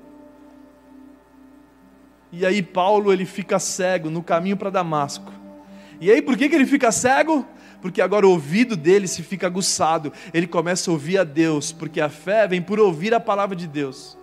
E 2.31 2.45
aí 2.45 2.61
Paulo 2.61 3.11
ele 3.11 3.25
fica 3.25 3.59
cego 3.59 4.09
no 4.09 4.21
caminho 4.21 4.57
para 4.57 4.69
Damasco. 4.69 5.31
E 5.99 6.11
aí 6.11 6.21
por 6.21 6.37
que, 6.37 6.49
que 6.49 6.55
ele 6.55 6.65
fica 6.65 6.91
cego? 6.91 7.45
Porque 7.81 8.01
agora 8.01 8.27
o 8.27 8.31
ouvido 8.31 8.75
dele 8.75 9.07
se 9.07 9.23
fica 9.23 9.47
aguçado, 9.47 10.11
ele 10.33 10.47
começa 10.47 10.89
a 10.89 10.93
ouvir 10.93 11.17
a 11.17 11.23
Deus, 11.23 11.71
porque 11.71 12.01
a 12.01 12.09
fé 12.09 12.47
vem 12.47 12.61
por 12.61 12.79
ouvir 12.79 13.13
a 13.13 13.19
palavra 13.19 13.55
de 13.55 13.67
Deus. 13.67 14.17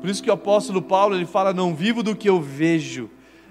Por 0.00 0.08
isso 0.08 0.22
que 0.22 0.30
o 0.30 0.34
apóstolo 0.34 0.82
Paulo 0.82 1.14
ele 1.14 1.26
fala: 1.26 1.52
Não 1.52 1.74
vivo 1.74 2.02
do 2.02 2.14
que 2.14 2.28
eu 2.28 2.40
vejo, 2.40 3.10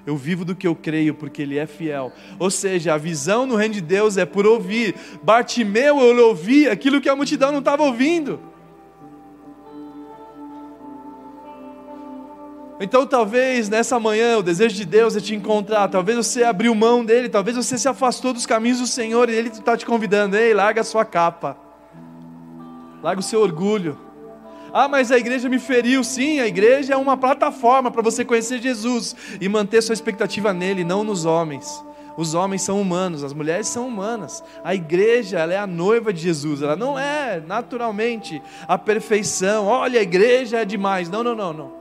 eu 0.09 0.17
vivo 0.17 0.43
do 0.43 0.55
que 0.55 0.67
eu 0.67 0.75
creio, 0.75 1.13
porque 1.13 1.43
Ele 1.43 1.57
é 1.57 1.67
fiel. 1.67 2.11
Ou 2.39 2.49
seja, 2.49 2.95
a 2.95 2.97
visão 2.97 3.45
no 3.45 3.55
reino 3.55 3.75
de 3.75 3.81
Deus 3.81 4.17
é 4.17 4.25
por 4.25 4.45
ouvir. 4.45 4.95
Bartimeu, 5.21 5.99
eu 5.99 6.27
ouvi 6.27 6.67
aquilo 6.67 6.99
que 6.99 7.07
a 7.07 7.15
multidão 7.15 7.51
não 7.51 7.59
estava 7.59 7.83
ouvindo. 7.83 8.39
Então, 12.81 13.05
talvez 13.05 13.69
nessa 13.69 13.99
manhã 13.99 14.37
o 14.37 14.43
desejo 14.43 14.75
de 14.75 14.85
Deus 14.85 15.15
é 15.15 15.19
te 15.19 15.35
encontrar. 15.35 15.87
Talvez 15.89 16.17
você 16.17 16.43
abriu 16.43 16.73
mão 16.73 17.05
dele, 17.05 17.29
talvez 17.29 17.55
você 17.55 17.77
se 17.77 17.87
afastou 17.87 18.33
dos 18.33 18.47
caminhos 18.47 18.79
do 18.79 18.87
Senhor 18.87 19.29
e 19.29 19.35
ele 19.35 19.49
está 19.49 19.77
te 19.77 19.85
convidando. 19.85 20.35
Ei, 20.35 20.55
larga 20.55 20.81
a 20.81 20.83
sua 20.83 21.05
capa, 21.05 21.55
larga 23.03 23.19
o 23.19 23.23
seu 23.23 23.41
orgulho. 23.41 24.08
Ah, 24.73 24.87
mas 24.87 25.11
a 25.11 25.17
igreja 25.17 25.49
me 25.49 25.59
feriu. 25.59 26.03
Sim, 26.03 26.39
a 26.39 26.47
igreja 26.47 26.93
é 26.93 26.97
uma 26.97 27.17
plataforma 27.17 27.91
para 27.91 28.01
você 28.01 28.23
conhecer 28.25 28.59
Jesus 28.61 29.15
e 29.39 29.49
manter 29.49 29.81
sua 29.81 29.93
expectativa 29.93 30.53
nele, 30.53 30.83
não 30.83 31.03
nos 31.03 31.25
homens. 31.25 31.83
Os 32.17 32.33
homens 32.33 32.61
são 32.63 32.81
humanos, 32.81 33.23
as 33.23 33.31
mulheres 33.31 33.67
são 33.67 33.87
humanas. 33.87 34.43
A 34.63 34.75
igreja, 34.75 35.39
ela 35.39 35.53
é 35.53 35.57
a 35.57 35.65
noiva 35.65 36.11
de 36.11 36.21
Jesus. 36.21 36.61
Ela 36.61 36.75
não 36.75 36.99
é 36.99 37.41
naturalmente 37.45 38.41
a 38.67 38.77
perfeição. 38.77 39.65
Olha, 39.67 39.99
a 39.99 40.03
igreja 40.03 40.57
é 40.57 40.65
demais. 40.65 41.09
Não, 41.09 41.23
não, 41.23 41.33
não, 41.33 41.53
não. 41.53 41.79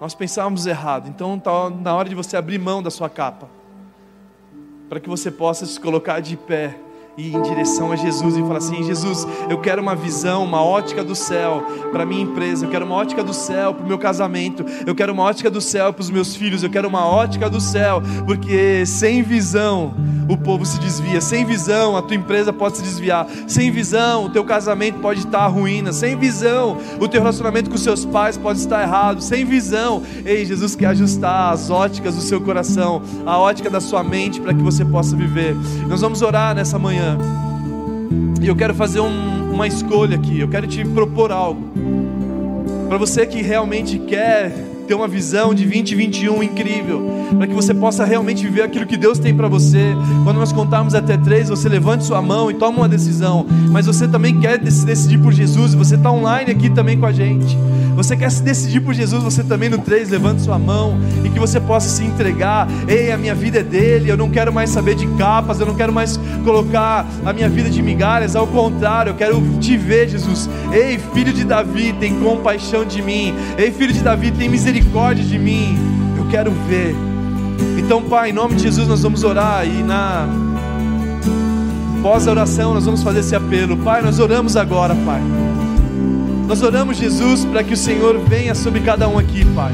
Nós 0.00 0.14
pensávamos 0.14 0.66
errado, 0.66 1.08
então 1.08 1.36
está 1.36 1.70
na 1.70 1.94
hora 1.94 2.08
de 2.08 2.14
você 2.16 2.36
abrir 2.36 2.58
mão 2.58 2.82
da 2.82 2.90
sua 2.90 3.08
capa, 3.08 3.48
para 4.88 4.98
que 4.98 5.08
você 5.08 5.30
possa 5.30 5.64
se 5.64 5.78
colocar 5.78 6.18
de 6.18 6.36
pé 6.36 6.76
e 7.16 7.34
em 7.34 7.42
direção 7.42 7.92
a 7.92 7.96
Jesus 7.96 8.36
e 8.36 8.40
falar 8.40 8.58
assim: 8.58 8.82
Jesus, 8.82 9.26
eu 9.48 9.58
quero 9.58 9.82
uma 9.82 9.94
visão, 9.94 10.44
uma 10.44 10.62
ótica 10.62 11.04
do 11.04 11.14
céu 11.14 11.62
para 11.90 12.06
minha 12.06 12.22
empresa, 12.22 12.64
eu 12.64 12.70
quero 12.70 12.86
uma 12.86 12.94
ótica 12.94 13.22
do 13.22 13.34
céu 13.34 13.74
para 13.74 13.84
o 13.84 13.88
meu 13.88 13.98
casamento, 13.98 14.64
eu 14.86 14.94
quero 14.94 15.12
uma 15.12 15.22
ótica 15.22 15.50
do 15.50 15.60
céu 15.60 15.92
para 15.92 16.00
os 16.00 16.10
meus 16.10 16.34
filhos, 16.34 16.62
eu 16.62 16.70
quero 16.70 16.88
uma 16.88 17.06
ótica 17.06 17.50
do 17.50 17.60
céu, 17.60 18.02
porque 18.26 18.86
sem 18.86 19.22
visão 19.22 19.94
o 20.28 20.36
povo 20.36 20.64
se 20.64 20.78
desvia, 20.78 21.20
sem 21.20 21.44
visão 21.44 21.96
a 21.96 22.02
tua 22.02 22.16
empresa 22.16 22.52
pode 22.52 22.78
se 22.78 22.82
desviar, 22.82 23.26
sem 23.46 23.70
visão 23.70 24.26
o 24.26 24.30
teu 24.30 24.44
casamento 24.44 24.98
pode 25.00 25.20
estar 25.20 25.40
à 25.40 25.46
ruína, 25.46 25.92
sem 25.92 26.16
visão 26.16 26.78
o 26.98 27.06
teu 27.06 27.20
relacionamento 27.20 27.68
com 27.68 27.76
seus 27.76 28.04
pais 28.06 28.38
pode 28.38 28.58
estar 28.58 28.80
errado, 28.82 29.20
sem 29.20 29.44
visão, 29.44 30.02
ei, 30.24 30.46
Jesus 30.46 30.74
quer 30.74 30.86
ajustar 30.86 31.52
as 31.52 31.68
óticas 31.68 32.14
do 32.14 32.22
seu 32.22 32.40
coração, 32.40 33.02
a 33.26 33.38
ótica 33.38 33.68
da 33.68 33.80
sua 33.80 34.02
mente 34.02 34.40
para 34.40 34.54
que 34.54 34.62
você 34.62 34.84
possa 34.84 35.14
viver. 35.14 35.54
Nós 35.88 36.00
vamos 36.00 36.22
orar 36.22 36.54
nessa 36.54 36.78
manhã 36.78 37.01
manhã. 37.02 37.18
E 38.40 38.46
eu 38.46 38.56
quero 38.56 38.74
fazer 38.74 39.00
um, 39.00 39.52
uma 39.52 39.66
escolha 39.66 40.16
aqui, 40.16 40.40
eu 40.40 40.48
quero 40.48 40.66
te 40.66 40.84
propor 40.84 41.32
algo. 41.32 41.72
Para 42.88 42.98
você 42.98 43.26
que 43.26 43.42
realmente 43.42 43.98
quer 43.98 44.52
ter 44.86 44.94
uma 44.94 45.08
visão 45.08 45.54
de 45.54 45.64
2021 45.64 46.42
incrível, 46.42 47.28
para 47.36 47.46
que 47.46 47.54
você 47.54 47.72
possa 47.72 48.04
realmente 48.04 48.42
viver 48.42 48.62
aquilo 48.62 48.84
que 48.84 48.96
Deus 48.96 49.18
tem 49.18 49.34
para 49.34 49.48
você. 49.48 49.94
Quando 50.24 50.38
nós 50.38 50.52
contarmos 50.52 50.94
até 50.94 51.16
três, 51.16 51.48
você 51.48 51.68
levante 51.68 52.04
sua 52.04 52.20
mão 52.20 52.50
e 52.50 52.54
toma 52.54 52.78
uma 52.78 52.88
decisão. 52.88 53.46
Mas 53.70 53.86
você 53.86 54.08
também 54.08 54.38
quer 54.40 54.58
decidir 54.58 55.18
por 55.18 55.32
Jesus, 55.32 55.72
você 55.74 55.94
está 55.94 56.10
online 56.10 56.50
aqui 56.50 56.68
também 56.68 56.98
com 56.98 57.06
a 57.06 57.12
gente. 57.12 57.56
Você 57.94 58.16
quer 58.16 58.30
se 58.30 58.42
decidir 58.42 58.80
por 58.80 58.94
Jesus, 58.94 59.22
você 59.22 59.42
também 59.42 59.68
no 59.68 59.78
3, 59.78 60.08
levante 60.08 60.42
sua 60.42 60.58
mão 60.58 60.98
e 61.24 61.28
que 61.28 61.38
você 61.38 61.60
possa 61.60 61.88
se 61.88 62.04
entregar. 62.04 62.66
Ei, 62.88 63.12
a 63.12 63.18
minha 63.18 63.34
vida 63.34 63.60
é 63.60 63.62
dele, 63.62 64.10
eu 64.10 64.16
não 64.16 64.30
quero 64.30 64.52
mais 64.52 64.70
saber 64.70 64.94
de 64.94 65.06
capas, 65.16 65.60
eu 65.60 65.66
não 65.66 65.74
quero 65.74 65.92
mais 65.92 66.18
colocar 66.44 67.06
a 67.24 67.32
minha 67.32 67.48
vida 67.48 67.68
de 67.68 67.82
migalhas, 67.82 68.34
ao 68.34 68.46
contrário, 68.46 69.10
eu 69.10 69.14
quero 69.14 69.42
te 69.60 69.76
ver, 69.76 70.08
Jesus. 70.08 70.48
Ei, 70.72 70.98
filho 71.12 71.32
de 71.32 71.44
Davi, 71.44 71.92
tem 71.92 72.18
compaixão 72.20 72.84
de 72.84 73.02
mim. 73.02 73.34
Ei, 73.58 73.70
filho 73.70 73.92
de 73.92 74.00
Davi, 74.00 74.30
tem 74.30 74.48
misericórdia 74.48 75.24
de 75.24 75.38
mim. 75.38 75.76
Eu 76.16 76.26
quero 76.28 76.50
ver. 76.68 76.94
Então, 77.78 78.02
Pai, 78.02 78.30
em 78.30 78.32
nome 78.32 78.54
de 78.54 78.62
Jesus, 78.62 78.88
nós 78.88 79.02
vamos 79.02 79.22
orar 79.22 79.66
e 79.66 79.82
na 79.82 80.26
pós 82.02 82.26
a 82.26 82.32
oração 82.32 82.74
nós 82.74 82.84
vamos 82.84 83.02
fazer 83.02 83.20
esse 83.20 83.34
apelo. 83.34 83.76
Pai, 83.76 84.02
nós 84.02 84.18
oramos 84.18 84.56
agora, 84.56 84.94
Pai. 85.06 85.41
Nós 86.46 86.62
oramos, 86.62 86.96
Jesus, 86.96 87.44
para 87.44 87.62
que 87.62 87.72
o 87.72 87.76
Senhor 87.76 88.18
venha 88.18 88.54
sobre 88.54 88.80
cada 88.80 89.08
um 89.08 89.18
aqui, 89.18 89.44
Pai. 89.54 89.72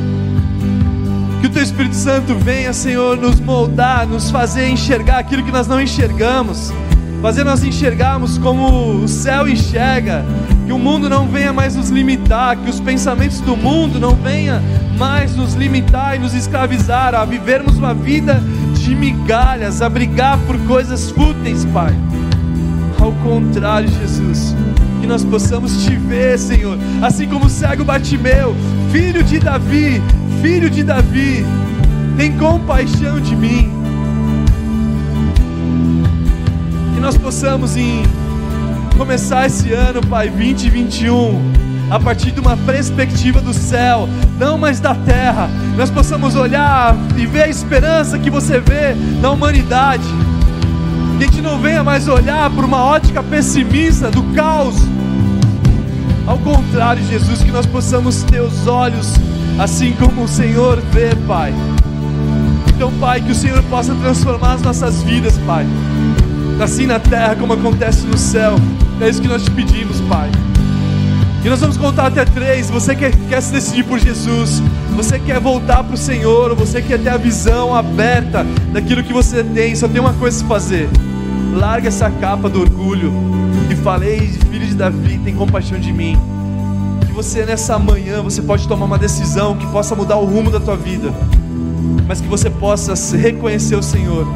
Que 1.41 1.47
o 1.47 1.51
Teu 1.51 1.63
Espírito 1.63 1.95
Santo 1.95 2.35
venha, 2.35 2.73
Senhor, 2.73 3.17
nos 3.17 3.41
moldar, 3.41 4.07
nos 4.07 4.31
fazer 4.31 4.69
enxergar 4.69 5.19
aquilo 5.19 5.43
que 5.43 5.53
nós 5.53 5.67
não 5.67 5.81
enxergamos, 5.81 6.73
fazer 7.23 7.45
nós 7.45 7.63
enxergarmos 7.63 8.39
como 8.39 9.03
o 9.03 9.09
céu 9.09 9.49
enxerga, 9.49 10.25
que 10.67 10.73
o 10.73 10.79
mundo 10.79 11.09
não 11.09 11.27
venha 11.27 11.53
mais 11.53 11.75
nos 11.75 11.91
limitar, 11.91 12.57
que 12.57 12.69
os 12.69 12.81
pensamentos 12.81 13.41
do 13.41 13.57
mundo 13.57 13.99
não 13.99 14.15
venham 14.15 14.61
mais 14.99 15.35
nos 15.37 15.55
limitar 15.55 16.17
e 16.17 16.19
nos 16.19 16.35
escravizar 16.35 17.15
a 17.15 17.25
vivermos 17.25 17.79
uma 17.79 17.95
vida 17.95 18.43
de 18.75 18.95
migalhas, 18.95 19.81
a 19.81 19.89
brigar 19.89 20.39
por 20.47 20.59
coisas 20.67 21.11
fúteis, 21.11 21.65
Pai. 21.67 21.95
Ao 23.01 23.13
contrário, 23.13 23.89
Jesus 23.89 24.55
que 25.01 25.07
nós 25.07 25.25
possamos 25.25 25.85
te 25.85 25.95
ver, 25.95 26.39
Senhor, 26.39 26.79
assim 27.03 27.27
como 27.29 27.47
o 27.47 27.51
cego 27.51 27.85
Bartimeu, 27.85 28.55
filho 28.93 29.23
de 29.23 29.39
Davi, 29.39 30.03
filho 30.43 30.69
de 30.69 30.83
Davi, 30.83 31.45
tem 32.17 32.37
compaixão 32.37 33.21
de 33.21 33.35
mim. 33.37 33.71
Que 36.95 37.01
nós 37.01 37.17
possamos 37.17 37.77
em 37.77 38.03
começar 38.97 39.47
esse 39.47 39.73
ano, 39.73 40.01
Pai, 40.07 40.29
2021 40.29 41.69
a 41.91 41.99
partir 41.99 42.33
de 42.33 42.41
uma 42.41 42.57
perspectiva 42.57 43.41
do 43.41 43.55
céu, 43.55 44.09
não 44.39 44.59
mais 44.59 44.79
da 44.79 44.95
terra. 44.95 45.49
Nós 45.77 45.91
possamos 45.91 46.35
olhar 46.37 46.95
e 47.17 47.25
ver 47.25 47.45
a 47.45 47.49
esperança 47.49 48.19
que 48.19 48.29
você 48.29 48.61
vê 48.61 48.95
na 49.21 49.31
humanidade 49.31 50.05
que 51.19 51.25
a 51.25 51.27
gente 51.27 51.43
não 51.43 51.59
venha 51.59 51.83
mais 51.83 52.07
olhar 52.07 52.49
por 52.51 52.65
uma 52.65 52.85
ótica 52.85 53.23
pessimista 53.23 54.09
do 54.09 54.23
caos, 54.35 54.77
Ao 56.25 56.39
contrário, 56.39 57.03
Jesus, 57.05 57.43
que 57.43 57.51
nós 57.51 57.67
possamos 57.67 58.23
ter 58.23 58.41
os 58.41 58.67
olhos 58.67 59.15
assim 59.59 59.93
como 59.93 60.25
o 60.25 60.29
Senhor 60.29 60.81
vê, 60.93 61.17
Pai. 61.27 61.53
Então, 62.69 62.93
Pai, 63.01 63.21
que 63.21 63.33
o 63.33 63.35
Senhor 63.35 63.61
possa 63.65 63.95
transformar 63.95 64.53
as 64.53 64.63
nossas 64.63 65.03
vidas, 65.03 65.39
Pai. 65.47 65.67
Assim 66.63 66.87
na 66.87 67.01
terra 67.01 67.35
como 67.35 67.55
acontece 67.55 68.07
no 68.07 68.17
céu. 68.17 68.55
É 69.01 69.09
isso 69.09 69.21
que 69.21 69.27
nós 69.27 69.43
te 69.43 69.51
pedimos, 69.51 70.01
Pai. 70.03 70.31
E 71.45 71.49
nós 71.49 71.61
vamos 71.61 71.77
contar 71.77 72.07
até 72.07 72.25
três. 72.27 72.69
Você 72.69 72.95
quer, 72.95 73.11
quer 73.29 73.41
se 73.41 73.53
decidir 73.53 73.85
por 73.85 73.99
Jesus, 73.99 74.63
você 74.95 75.19
quer 75.19 75.41
voltar 75.41 75.83
para 75.83 75.95
o 75.95 75.99
Senhor, 75.99 76.55
você 76.55 76.83
quer 76.83 76.99
ter 77.01 77.09
a 77.09 77.17
visão 77.17 77.75
aberta 77.75 78.47
daquilo 78.73 79.03
que 79.03 79.13
você 79.13 79.43
tem, 79.43 79.75
só 79.75 79.89
tem 79.89 80.01
uma 80.01 80.13
coisa 80.13 80.45
a 80.45 80.47
fazer. 80.47 80.89
Larga 81.55 81.89
essa 81.89 82.11
capa 82.11 82.49
do 82.49 82.61
orgulho 82.61 83.13
e 83.71 83.77
falei, 83.77 84.21
filho 84.51 84.67
de 84.67 84.75
Davi, 84.75 85.19
tem 85.19 85.35
compaixão 85.35 85.79
de 85.79 85.93
mim. 85.93 86.17
Que 87.07 87.13
você 87.13 87.45
nessa 87.45 87.79
manhã 87.79 88.23
você 88.23 88.43
pode 88.43 88.67
tomar 88.69 88.87
uma 88.87 88.99
decisão 88.99 89.57
que 89.57 89.67
possa 89.69 89.95
mudar 89.95 90.17
o 90.17 90.25
rumo 90.25 90.51
da 90.51 90.61
tua 90.61 90.77
vida, 90.77 91.13
mas 92.07 92.21
que 92.21 92.29
você 92.29 92.49
possa 92.51 92.95
reconhecer 93.17 93.77
o 93.77 93.83
Senhor 93.83 94.27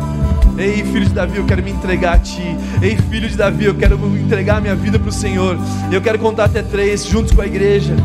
Ei, 0.59 0.85
filho 0.85 1.07
de 1.07 1.14
Davi, 1.14 1.38
eu 1.38 1.44
quero 1.44 1.62
me 1.62 1.70
entregar 1.70 2.14
a 2.14 2.18
Ti. 2.18 2.57
Ei, 2.83 2.96
filho 2.96 3.29
de 3.29 3.37
Davi, 3.37 3.64
eu 3.64 3.75
quero 3.75 3.98
entregar 4.16 4.59
a 4.59 4.61
minha 4.61 4.75
vida 4.75 4.98
para 4.98 5.09
o 5.09 5.12
Senhor. 5.12 5.59
Eu 5.90 6.01
quero 6.01 6.18
contar 6.18 6.44
até 6.44 6.62
três, 6.62 7.07
juntos 7.07 7.33
com 7.33 7.40
a 7.40 7.46
igreja. 7.46 7.96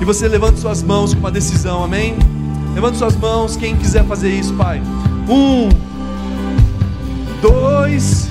E 0.00 0.04
você 0.04 0.26
levanta 0.26 0.56
suas 0.56 0.82
mãos 0.82 1.14
com 1.14 1.20
uma 1.20 1.30
decisão, 1.30 1.84
amém? 1.84 2.16
Levanta 2.74 2.98
suas 2.98 3.16
mãos, 3.16 3.56
quem 3.56 3.76
quiser 3.76 4.04
fazer 4.04 4.30
isso, 4.30 4.54
Pai. 4.54 4.82
Um, 5.28 5.68
dois, 7.40 8.30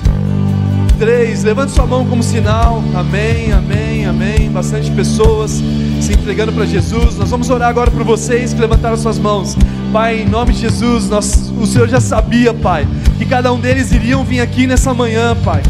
três. 0.98 1.44
Levante 1.44 1.72
sua 1.72 1.86
mão 1.86 2.06
como 2.06 2.22
sinal. 2.22 2.82
Amém, 2.94 3.52
amém, 3.52 4.06
amém. 4.06 4.50
Bastante 4.50 4.90
pessoas 4.90 5.62
se 6.00 6.12
entregando 6.12 6.52
para 6.52 6.64
Jesus. 6.66 7.16
Nós 7.16 7.30
vamos 7.30 7.50
orar 7.50 7.68
agora 7.68 7.90
por 7.90 8.04
vocês 8.04 8.52
que 8.52 8.60
levantaram 8.60 8.96
suas 8.96 9.18
mãos. 9.18 9.56
Pai, 9.92 10.20
em 10.22 10.28
nome 10.28 10.52
de 10.52 10.60
Jesus, 10.60 11.08
nós, 11.08 11.52
o 11.58 11.66
Senhor 11.66 11.88
já 11.88 12.00
sabia, 12.00 12.52
Pai, 12.52 12.86
que 13.18 13.24
cada 13.24 13.52
um 13.52 13.58
deles 13.58 13.92
iriam 13.92 14.24
vir 14.24 14.40
aqui 14.40 14.66
nessa 14.66 14.92
manhã, 14.92 15.36
Pai. 15.44 15.62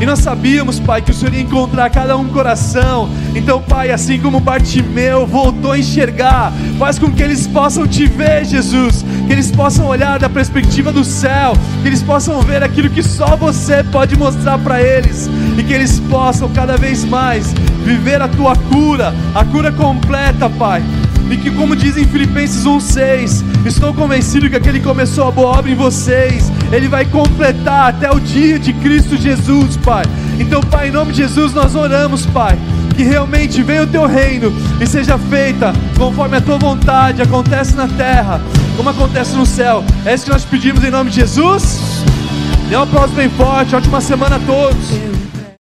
E 0.00 0.06
nós 0.06 0.18
sabíamos, 0.18 0.80
Pai, 0.80 1.00
que 1.00 1.12
o 1.12 1.14
Senhor 1.14 1.32
ia 1.32 1.40
encontrar 1.40 1.88
cada 1.88 2.16
um 2.16 2.28
coração. 2.28 3.08
Então, 3.34 3.62
Pai, 3.62 3.90
assim 3.90 4.18
como 4.20 4.40
Bartimeu 4.40 5.24
voltou 5.24 5.72
a 5.72 5.78
enxergar, 5.78 6.52
faz 6.78 6.98
com 6.98 7.10
que 7.10 7.22
eles 7.22 7.46
possam 7.46 7.86
te 7.86 8.06
ver, 8.06 8.44
Jesus. 8.44 9.04
Que 9.26 9.32
eles 9.32 9.50
possam 9.50 9.86
olhar 9.86 10.18
da 10.18 10.28
perspectiva 10.28 10.92
do 10.92 11.04
céu. 11.04 11.54
Que 11.82 11.88
eles 11.88 12.02
possam 12.02 12.40
ver 12.42 12.62
aquilo 12.62 12.90
que 12.90 13.02
só 13.02 13.36
você 13.36 13.82
pode 13.84 14.16
mostrar 14.16 14.58
para 14.58 14.82
eles. 14.82 15.28
E 15.58 15.62
que 15.62 15.72
eles 15.72 16.00
possam 16.00 16.48
cada 16.50 16.76
vez 16.76 17.04
mais 17.04 17.52
viver 17.84 18.20
a 18.20 18.28
tua 18.28 18.56
cura, 18.56 19.14
a 19.34 19.44
cura 19.44 19.70
completa, 19.72 20.48
Pai 20.48 20.82
e 21.30 21.36
que, 21.36 21.50
como 21.50 21.74
diz 21.74 21.96
em 21.96 22.04
Filipenses 22.04 22.64
1,6, 22.64 23.42
estou 23.66 23.94
convencido 23.94 24.48
que 24.48 24.56
aquele 24.56 24.78
que 24.78 24.84
começou 24.84 25.28
a 25.28 25.30
boa 25.30 25.58
obra 25.58 25.70
em 25.70 25.74
vocês, 25.74 26.52
ele 26.70 26.88
vai 26.88 27.04
completar 27.04 27.90
até 27.90 28.10
o 28.10 28.20
dia 28.20 28.58
de 28.58 28.72
Cristo 28.74 29.16
Jesus, 29.16 29.76
Pai. 29.78 30.04
Então, 30.38 30.60
Pai, 30.60 30.88
em 30.88 30.92
nome 30.92 31.12
de 31.12 31.18
Jesus, 31.18 31.52
nós 31.52 31.74
oramos, 31.74 32.26
Pai, 32.26 32.58
que 32.94 33.02
realmente 33.02 33.62
venha 33.62 33.82
o 33.82 33.86
teu 33.86 34.06
reino 34.06 34.52
e 34.80 34.86
seja 34.86 35.18
feita 35.18 35.72
conforme 35.96 36.36
a 36.36 36.40
tua 36.40 36.58
vontade, 36.58 37.22
acontece 37.22 37.74
na 37.74 37.88
terra, 37.88 38.40
como 38.76 38.90
acontece 38.90 39.34
no 39.34 39.46
céu. 39.46 39.84
É 40.04 40.14
isso 40.14 40.24
que 40.24 40.30
nós 40.30 40.44
pedimos 40.44 40.84
em 40.84 40.90
nome 40.90 41.10
de 41.10 41.16
Jesus. 41.16 42.04
Dê 42.68 42.76
um 42.76 42.82
aplauso 42.82 43.12
bem 43.14 43.28
forte, 43.30 43.74
ótima 43.74 44.00
semana 44.00 44.36
a 44.36 44.40
todos. 44.40 45.13